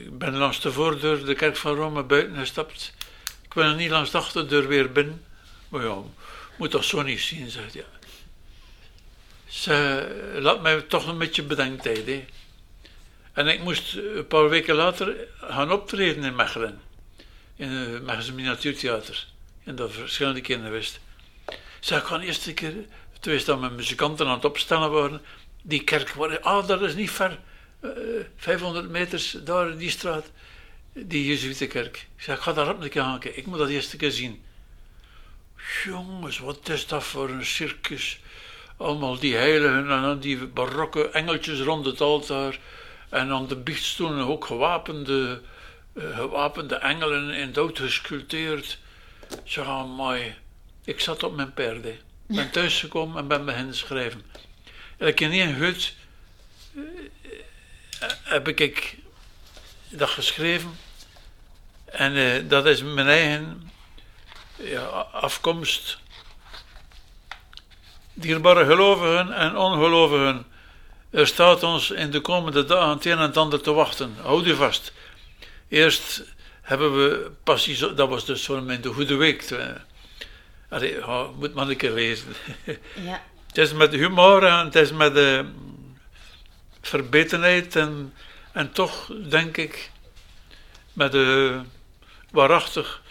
ik 0.06 0.18
ben 0.18 0.38
langs 0.38 0.62
de 0.62 0.72
voordeur 0.72 1.26
de 1.26 1.36
kerk 1.36 1.58
van 1.58 1.76
Rome 1.76 2.04
buiten 2.04 2.36
gestapt. 2.36 2.94
Ik 3.42 3.54
ben 3.54 3.76
niet 3.76 3.90
langs 3.90 4.12
de 4.12 4.18
achterdeur 4.18 4.68
weer 4.68 4.92
binnen. 4.92 5.24
Maar 5.70 5.84
ja, 5.84 5.98
moet 6.58 6.72
dat 6.72 6.86
zo 6.86 7.02
niet 7.02 7.20
zien, 7.20 7.50
zegt 7.50 7.74
ja. 7.74 7.86
Ze 9.48 10.38
laat 10.40 10.62
mij 10.62 10.82
toch 10.82 11.08
een 11.08 11.18
beetje 11.18 11.44
bedenktijd, 11.44 12.06
hè. 12.06 12.26
En 13.34 13.48
ik 13.48 13.60
moest 13.60 13.96
een 13.96 14.28
paar 14.28 14.50
weken 14.50 14.76
later 14.76 15.16
gaan 15.42 15.72
optreden 15.72 16.24
in 16.24 16.36
Mechelen. 16.36 16.82
In 17.56 17.70
het 17.70 18.04
Mechelse 18.04 18.34
Miniatuurtheater 18.34 19.32
en 19.64 19.76
dat 19.76 19.92
verschillende 19.92 20.42
keren 20.42 20.64
geweest. 20.64 21.00
Zeg, 21.80 22.00
ik 22.00 22.06
ga 22.06 22.18
de 22.18 22.26
eerste 22.26 22.54
keer, 22.54 22.74
toen 23.20 23.34
is 23.34 23.46
dat 23.46 23.60
mijn 23.60 23.76
muzikanten 23.76 24.28
aan 24.28 24.34
het 24.34 24.46
opstellen 24.46 24.92
waren, 24.92 25.22
die 25.62 25.84
kerk, 25.84 26.16
ah, 26.42 26.68
dat 26.68 26.82
is 26.82 26.96
niet 26.96 27.12
ver, 27.12 27.40
uh, 27.82 28.20
eh, 28.20 28.26
500 28.38 28.90
meters 28.90 29.32
daar 29.32 29.70
in 29.70 29.78
die 29.78 29.90
straat, 29.90 30.32
die 30.94 31.26
Jezuïetenkerk. 31.26 32.08
Ik 32.16 32.24
zeg, 32.24 32.36
ik 32.36 32.42
ga 32.42 32.54
daar 32.54 32.70
op 32.70 32.82
een 32.82 32.90
keer 32.90 33.38
ik 33.38 33.46
moet 33.46 33.58
dat 33.58 33.70
eerste 33.70 33.98
keer 33.98 34.12
zien. 34.12 34.44
Jongens, 35.84 36.40
wat 36.40 36.70
is 36.70 36.88
dat 36.88 37.04
voor 37.04 37.30
een 37.30 37.46
circus? 37.46 38.20
Allemaal 38.78 39.20
die 39.20 39.36
heiligen 39.36 39.90
en 39.90 40.02
dan 40.02 40.20
die 40.20 40.48
barokke 40.48 41.10
engeltjes 41.10 41.60
rond 41.60 41.86
het 41.86 42.02
altaar. 42.02 42.60
En 43.10 43.32
aan 43.32 43.48
de 43.48 43.56
biechtstoelen 43.56 44.28
ook 44.28 44.46
gewapende, 44.46 45.42
uh, 45.94 46.18
gewapende 46.18 46.76
engelen 46.76 47.30
in 47.30 47.52
dood 47.52 47.80
gesculpteerd. 47.80 48.80
Zo 49.44 49.88
mooi. 49.88 50.36
Ik 50.84 51.00
zat 51.00 51.24
op 51.24 51.36
mijn 51.36 51.54
perde. 51.54 51.96
Ben 52.28 52.52
thuisgekomen 52.52 53.18
en 53.18 53.28
ben 53.28 53.46
beginnen 53.46 53.76
schrijven. 53.76 54.24
En 54.98 55.16
in 55.16 55.32
één 55.32 55.56
hut. 55.56 55.94
heb 58.24 58.48
ik 58.48 58.98
dat 59.90 60.10
geschreven. 60.10 60.78
En 61.86 62.16
eh, 62.16 62.50
dat 62.50 62.66
is 62.66 62.84
mijn 62.84 63.08
eigen 63.08 63.72
ja, 64.56 64.84
afkomst. 65.12 65.98
Dierbare 68.14 68.66
gelovigen 68.66 69.32
en 69.32 69.58
ongelovigen, 69.58 70.46
er 71.10 71.28
staat 71.28 71.64
ons 71.64 71.92
in 71.92 72.12
de 72.12 72.22
komende 72.22 72.66
dagen 72.66 72.90
het 72.90 73.06
een 73.06 73.12
en 73.12 73.20
het 73.20 73.38
ander 73.38 73.62
te 73.62 73.72
wachten. 73.72 74.16
Houd 74.22 74.46
u 74.46 74.56
vast. 74.56 74.94
Eerst 75.68 76.24
hebben 76.64 76.94
we 76.96 77.32
passie, 77.44 77.94
dat 77.94 78.10
was 78.10 78.26
dus 78.26 78.46
voor 78.46 78.72
in 78.72 78.82
de 78.82 78.94
Goede 78.94 79.16
Week. 79.16 79.58
Allee, 80.70 81.08
oh, 81.08 81.38
moet 81.40 81.54
maar 81.54 81.70
een 81.70 81.78
keer 81.78 81.92
lezen. 81.92 82.28
Ja. 82.96 83.22
Het 83.48 83.58
is 83.58 83.74
met 83.74 83.92
humor 83.92 84.44
en 84.44 84.66
het 84.66 84.76
is 84.76 84.92
met 84.92 85.18
uh, 85.18 85.40
verbetenheid 86.82 87.76
en, 87.76 88.14
en 88.52 88.72
toch, 88.72 89.12
denk 89.30 89.58
ik, 89.58 89.92
met 90.94 91.14
een 91.14 91.70
waarachtig 92.32 93.02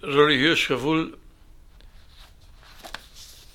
religieus 0.00 0.66
gevoel. 0.66 1.10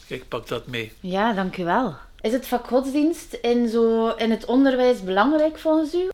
Ik 0.08 0.28
pak 0.28 0.48
dat 0.48 0.68
mee. 0.68 0.92
Ja, 1.00 1.34
dank 1.34 1.58
u 1.58 1.63
wel. 1.63 1.98
Is 2.22 2.32
het 2.32 2.48
vak 2.48 2.68
godsdienst 2.68 3.34
in, 3.34 3.70
zo, 3.70 4.10
in 4.10 4.32
het 4.32 4.46
onderwijs 4.46 5.04
belangrijk 5.04 5.60
volgens 5.60 5.94
u? 5.94 6.10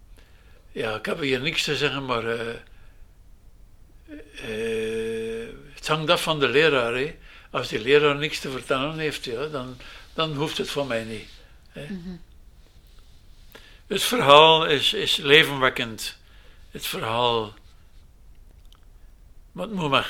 Ja, 0.72 0.96
ik 0.96 1.06
heb 1.06 1.20
hier 1.20 1.42
niks 1.42 1.64
te 1.64 1.76
zeggen, 1.76 2.06
maar 2.06 2.24
uh, 2.24 2.40
uh, 4.50 5.48
het 5.74 5.88
hangt 5.88 6.10
af 6.10 6.24
van 6.24 6.40
de 6.40 6.48
leraar. 6.48 6.94
Hè. 6.94 7.16
Als 7.50 7.68
die 7.68 7.80
leraar 7.80 8.16
niks 8.16 8.40
te 8.40 8.50
vertellen 8.50 8.98
heeft, 8.98 9.26
ja, 9.26 9.46
dan, 9.46 9.78
dan 10.14 10.36
hoeft 10.36 10.58
het 10.58 10.70
voor 10.70 10.86
mij 10.86 11.04
niet. 11.04 11.28
Hè. 11.70 11.86
Mm 11.90 12.02
-hmm. 12.04 12.22
Het 13.88 14.04
verhaal 14.04 14.66
is, 14.66 14.94
is 14.94 15.16
levenwekkend. 15.16 16.18
Het 16.72 16.86
verhaal. 16.86 17.54
Wat 19.52 19.72
moet 19.72 19.90
met, 19.90 20.06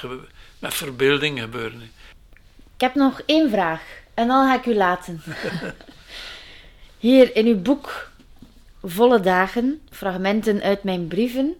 met 0.60 0.74
verbeelding 0.74 1.40
gebeuren? 1.40 1.82
Ik 2.76 2.82
heb 2.82 2.96
nog 2.96 3.22
één 3.26 3.50
vraag 3.50 3.82
en 4.14 4.28
dan 4.28 4.48
ga 4.48 4.56
ik 4.56 4.66
u 4.66 4.76
laten. 4.76 5.22
Hier 7.00 7.36
in 7.36 7.46
uw 7.46 7.62
boek 7.62 8.10
Volle 8.84 9.20
Dagen, 9.20 9.82
fragmenten 9.92 10.62
uit 10.62 10.84
mijn 10.84 11.08
brieven, 11.08 11.56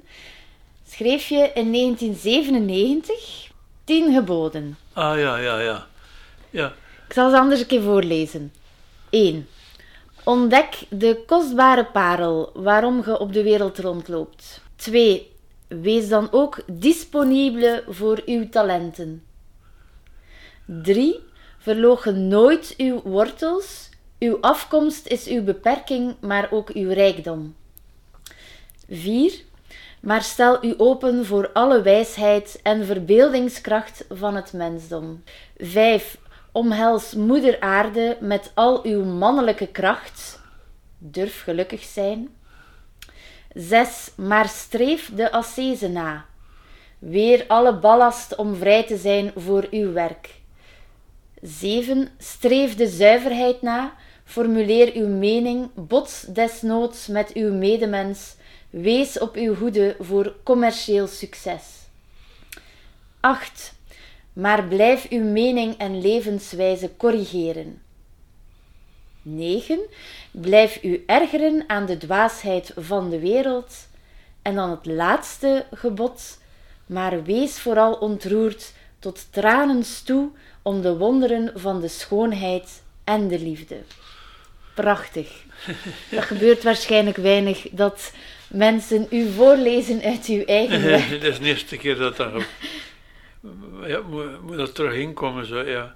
schreef 0.96 1.28
je 1.28 1.52
in 1.54 1.72
1997 1.72 3.52
tien 3.84 4.14
geboden. 4.14 4.78
Ah 4.94 5.20
ja, 5.20 5.38
ja, 5.38 5.60
ja. 5.60 5.88
ja. 6.50 6.74
Ik 7.08 7.14
zal 7.14 7.30
ze 7.30 7.38
anders 7.38 7.62
een 7.62 7.68
keer 7.68 7.82
voorlezen. 7.82 8.54
1. 9.10 9.48
Ontdek 10.24 10.76
de 10.90 11.24
kostbare 11.26 11.86
parel 11.86 12.52
waarom 12.54 13.04
je 13.06 13.20
op 13.20 13.34
de 13.34 13.44
wereld 13.44 13.80
rondloopt. 13.80 14.62
2. 14.76 15.32
Wees 15.68 16.08
dan 16.08 16.28
ook 16.32 16.62
disponibele 16.66 17.84
voor 17.88 18.22
uw 18.26 18.50
talenten. 18.50 19.24
3. 20.66 21.20
Verloochen 21.58 22.28
nooit 22.28 22.74
uw 22.78 23.02
wortels. 23.04 23.90
Uw 24.20 24.38
afkomst 24.42 25.08
is 25.08 25.28
uw 25.28 25.44
beperking, 25.44 26.16
maar 26.22 26.52
ook 26.52 26.70
uw 26.70 26.90
rijkdom. 26.90 27.56
4. 28.90 29.34
Maar 30.06 30.24
stel 30.24 30.66
u 30.66 30.74
open 30.78 31.26
voor 31.26 31.50
alle 31.54 31.82
wijsheid 31.82 32.60
en 32.64 32.86
verbeeldingskracht 32.86 34.06
van 34.10 34.36
het 34.36 34.54
mensdom. 34.54 35.24
5. 35.58 36.18
Omhels 36.52 37.14
moeder 37.14 37.60
aarde 37.60 38.18
met 38.20 38.52
al 38.54 38.84
uw 38.84 39.04
mannelijke 39.04 39.68
kracht. 39.68 40.40
Durf 40.98 41.44
gelukkig 41.44 41.84
zijn. 41.84 42.30
6. 43.54 44.12
Maar 44.16 44.48
streef 44.48 45.12
de 45.16 45.32
ascese 45.32 45.88
na. 45.88 46.26
Weer 47.00 47.46
alle 47.48 47.80
ballast 47.80 48.36
om 48.36 48.56
vrij 48.56 48.86
te 48.86 48.98
zijn 48.98 49.32
voor 49.36 49.68
uw 49.72 49.92
werk. 49.92 50.30
7. 51.42 52.10
Streef 52.18 52.76
de 52.76 52.88
zuiverheid 52.88 53.62
na. 53.62 53.94
Formuleer 54.24 54.94
uw 54.94 55.08
mening, 55.08 55.70
bots 55.76 56.22
desnoods 56.22 57.08
met 57.08 57.34
uw 57.34 57.54
medemens. 57.54 58.36
Wees 58.82 59.20
op 59.20 59.36
uw 59.36 59.56
hoede 59.56 59.96
voor 60.00 60.36
commercieel 60.44 61.08
succes. 61.08 61.64
8. 63.20 63.74
Maar 64.34 64.64
blijf 64.64 65.10
uw 65.10 65.24
mening 65.24 65.78
en 65.78 66.02
levenswijze 66.02 66.92
corrigeren. 66.98 67.82
9. 69.22 69.80
Blijf 70.32 70.84
u 70.84 71.04
ergeren 71.06 71.64
aan 71.68 71.86
de 71.86 71.98
dwaasheid 71.98 72.72
van 72.76 73.10
de 73.10 73.20
wereld. 73.20 73.88
En 74.42 74.56
dan 74.56 74.70
het 74.70 74.86
laatste 74.86 75.66
gebod. 75.72 76.40
Maar 76.86 77.24
wees 77.24 77.60
vooral 77.60 77.94
ontroerd 77.94 78.74
tot 79.00 79.28
tranens 79.30 80.02
toe 80.02 80.30
om 80.62 80.82
de 80.82 80.98
wonderen 80.98 81.52
van 81.60 81.82
de 81.82 81.88
schoonheid 81.88 82.84
en 83.04 83.28
de 83.28 83.40
liefde. 83.40 83.78
Prachtig. 84.76 85.30
Dat 86.12 86.24
gebeurt 86.24 86.64
waarschijnlijk 86.64 87.18
weinig 87.18 87.68
dat 87.72 88.12
mensen 88.48 89.08
u 89.10 89.32
voorlezen 89.32 90.02
uit 90.02 90.26
uw 90.26 90.44
eigen 90.44 90.82
werk. 90.84 91.10
Het 91.10 91.24
is 91.24 91.40
de 91.40 91.46
eerste 91.46 91.78
keer 91.78 91.98
dat 91.98 92.18
dat... 92.18 92.32
Ja, 93.86 94.02
moet, 94.42 94.58
dat 94.58 94.76
terug 94.76 94.94
inkomen, 94.94 95.46
zo, 95.46 95.60
ja. 95.60 95.96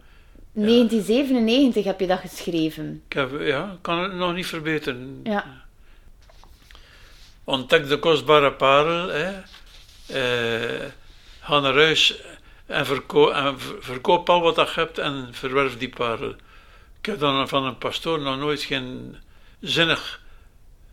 1997 0.53 1.83
heb 1.83 1.99
je 1.99 2.07
dat 2.07 2.19
geschreven. 2.19 3.01
Ik 3.07 3.13
heb, 3.13 3.41
ja, 3.41 3.77
kan 3.81 3.99
het 3.99 4.13
nog 4.13 4.33
niet 4.33 4.47
verbeteren. 4.47 5.19
Ja. 5.23 5.45
Ontdek 7.43 7.87
de 7.87 7.99
kostbare 7.99 8.53
parel, 8.53 9.07
hè. 9.07 9.31
Uh, 10.11 10.85
ga 11.39 11.59
naar 11.59 11.73
huis 11.73 12.21
en, 12.65 12.85
verko 12.85 13.29
en 13.29 13.59
verkoop 13.79 14.29
al 14.29 14.41
wat 14.41 14.55
je 14.55 14.65
hebt 14.75 14.97
en 14.97 15.27
verwerf 15.31 15.77
die 15.77 15.89
parel. 15.89 16.35
Ik 16.99 17.05
heb 17.05 17.19
dan 17.19 17.47
van 17.47 17.63
een 17.63 17.77
pastoor 17.77 18.19
nog 18.19 18.37
nooit 18.37 18.61
geen 18.61 19.17
zinnig, 19.59 20.21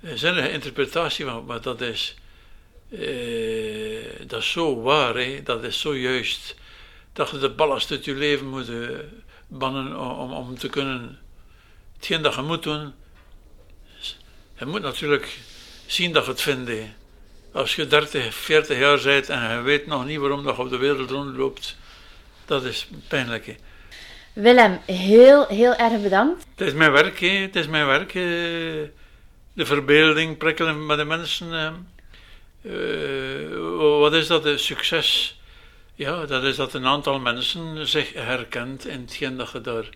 zinnige 0.02 0.50
interpretatie 0.50 1.24
van, 1.24 1.44
maar 1.44 1.60
dat 1.60 1.80
is, 1.80 2.14
uh, 2.88 4.04
dat 4.26 4.40
is 4.40 4.50
zo 4.50 4.82
waar, 4.82 5.14
hè? 5.14 5.42
dat 5.42 5.64
is 5.64 5.80
zo 5.80 5.96
juist. 5.96 6.54
Dat 7.12 7.30
je 7.30 7.38
de 7.38 7.50
ballast 7.50 7.90
uit 7.90 8.04
je 8.04 8.14
leven 8.14 8.46
moet 8.46 8.70
bannen 9.48 10.00
om, 10.00 10.32
om 10.32 10.58
te 10.58 10.68
kunnen 10.68 11.18
hetgeen 11.96 12.22
dat 12.22 12.34
je 12.34 12.42
moet 12.42 12.62
doen. 12.62 12.92
Je 14.58 14.66
moet 14.66 14.82
natuurlijk 14.82 15.38
zien 15.86 16.12
dat 16.12 16.24
je 16.24 16.30
het 16.30 16.40
vindt. 16.40 16.70
Als 17.52 17.76
je 17.76 17.86
30, 17.86 18.34
40 18.34 18.78
jaar 18.78 19.02
bent 19.02 19.28
en 19.28 19.56
je 19.56 19.62
weet 19.62 19.86
nog 19.86 20.04
niet 20.04 20.18
waarom 20.18 20.46
je 20.46 20.58
op 20.58 20.70
de 20.70 20.76
wereld 20.76 21.10
rondloopt, 21.10 21.76
dat 22.44 22.64
is 22.64 22.88
pijnlijk. 23.08 23.46
Hè. 23.46 23.56
Willem, 24.36 24.80
heel, 24.86 25.46
heel 25.46 25.74
erg 25.74 26.02
bedankt. 26.02 26.46
Het 26.56 26.66
is 26.66 26.72
mijn 26.72 26.92
werk, 26.92 27.20
hè. 27.20 27.28
het 27.28 27.56
is 27.56 27.66
mijn 27.66 27.86
werk. 27.86 28.12
Hè. 28.12 28.20
De 29.52 29.66
verbeelding, 29.66 30.36
prikkelen 30.36 30.86
met 30.86 30.98
de 30.98 31.04
mensen. 31.04 31.88
Uh, 32.62 33.98
wat 34.00 34.12
is 34.14 34.26
dat? 34.26 34.60
Succes. 34.60 35.40
Ja, 35.94 36.26
dat 36.26 36.44
is 36.44 36.56
dat 36.56 36.74
een 36.74 36.86
aantal 36.86 37.20
mensen 37.20 37.88
zich 37.88 38.12
herkent 38.12 38.86
in 38.86 39.00
hetgeen 39.00 39.36
dat 39.36 39.50
je 39.50 39.60
daar 39.60 39.88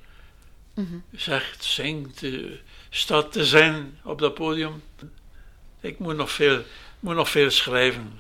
mm 0.75 0.87
-hmm. 0.87 1.05
zegt, 1.13 1.65
zingt, 1.65 2.23
uh, 2.23 2.51
staat 2.91 3.33
te 3.33 3.45
zijn 3.45 3.99
op 4.05 4.19
dat 4.19 4.35
podium. 4.35 4.83
Ik 5.81 5.99
moet 5.99 6.17
nog 6.17 6.31
veel, 6.31 6.63
moet 7.01 7.15
nog 7.15 7.31
veel 7.31 7.51
schrijven. 7.51 8.13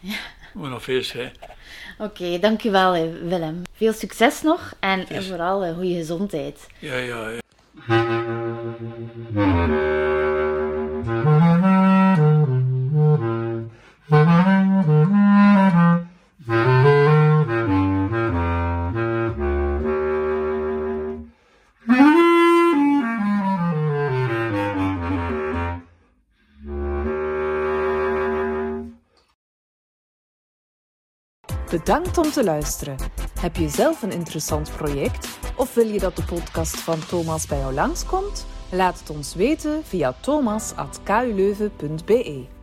Ja. 0.00 0.18
Moet 0.54 0.68
nog 0.68 0.82
veel 0.82 1.02
schrijven. 1.02 1.36
Oké, 1.98 2.22
okay, 2.22 2.38
dankjewel 2.38 2.92
Willem. 3.22 3.62
Veel 3.72 3.92
succes 3.92 4.42
nog 4.42 4.74
en 4.80 5.06
yes. 5.08 5.28
vooral 5.28 5.66
uh, 5.66 5.74
goede 5.74 5.94
gezondheid. 5.94 6.66
Ja, 6.78 6.96
ja, 6.96 7.28
ja. 7.30 7.38
Bedankt 31.70 32.18
om 32.18 32.30
te 32.30 32.44
luisteren. 32.44 32.96
Heb 33.40 33.56
je 33.56 33.68
zelf 33.68 34.02
een 34.02 34.12
interessant 34.12 34.70
project 34.76 35.28
of 35.56 35.74
wil 35.74 35.86
je 35.86 35.98
dat 35.98 36.16
de 36.16 36.24
podcast 36.24 36.76
van 36.76 37.06
Thomas 37.06 37.46
bij 37.46 37.58
jou 37.58 37.74
langskomt? 37.74 38.46
Laat 38.70 38.98
het 38.98 39.10
ons 39.10 39.34
weten 39.34 39.84
via 39.84 40.14
thomas.kuleuven.be. 40.20 42.59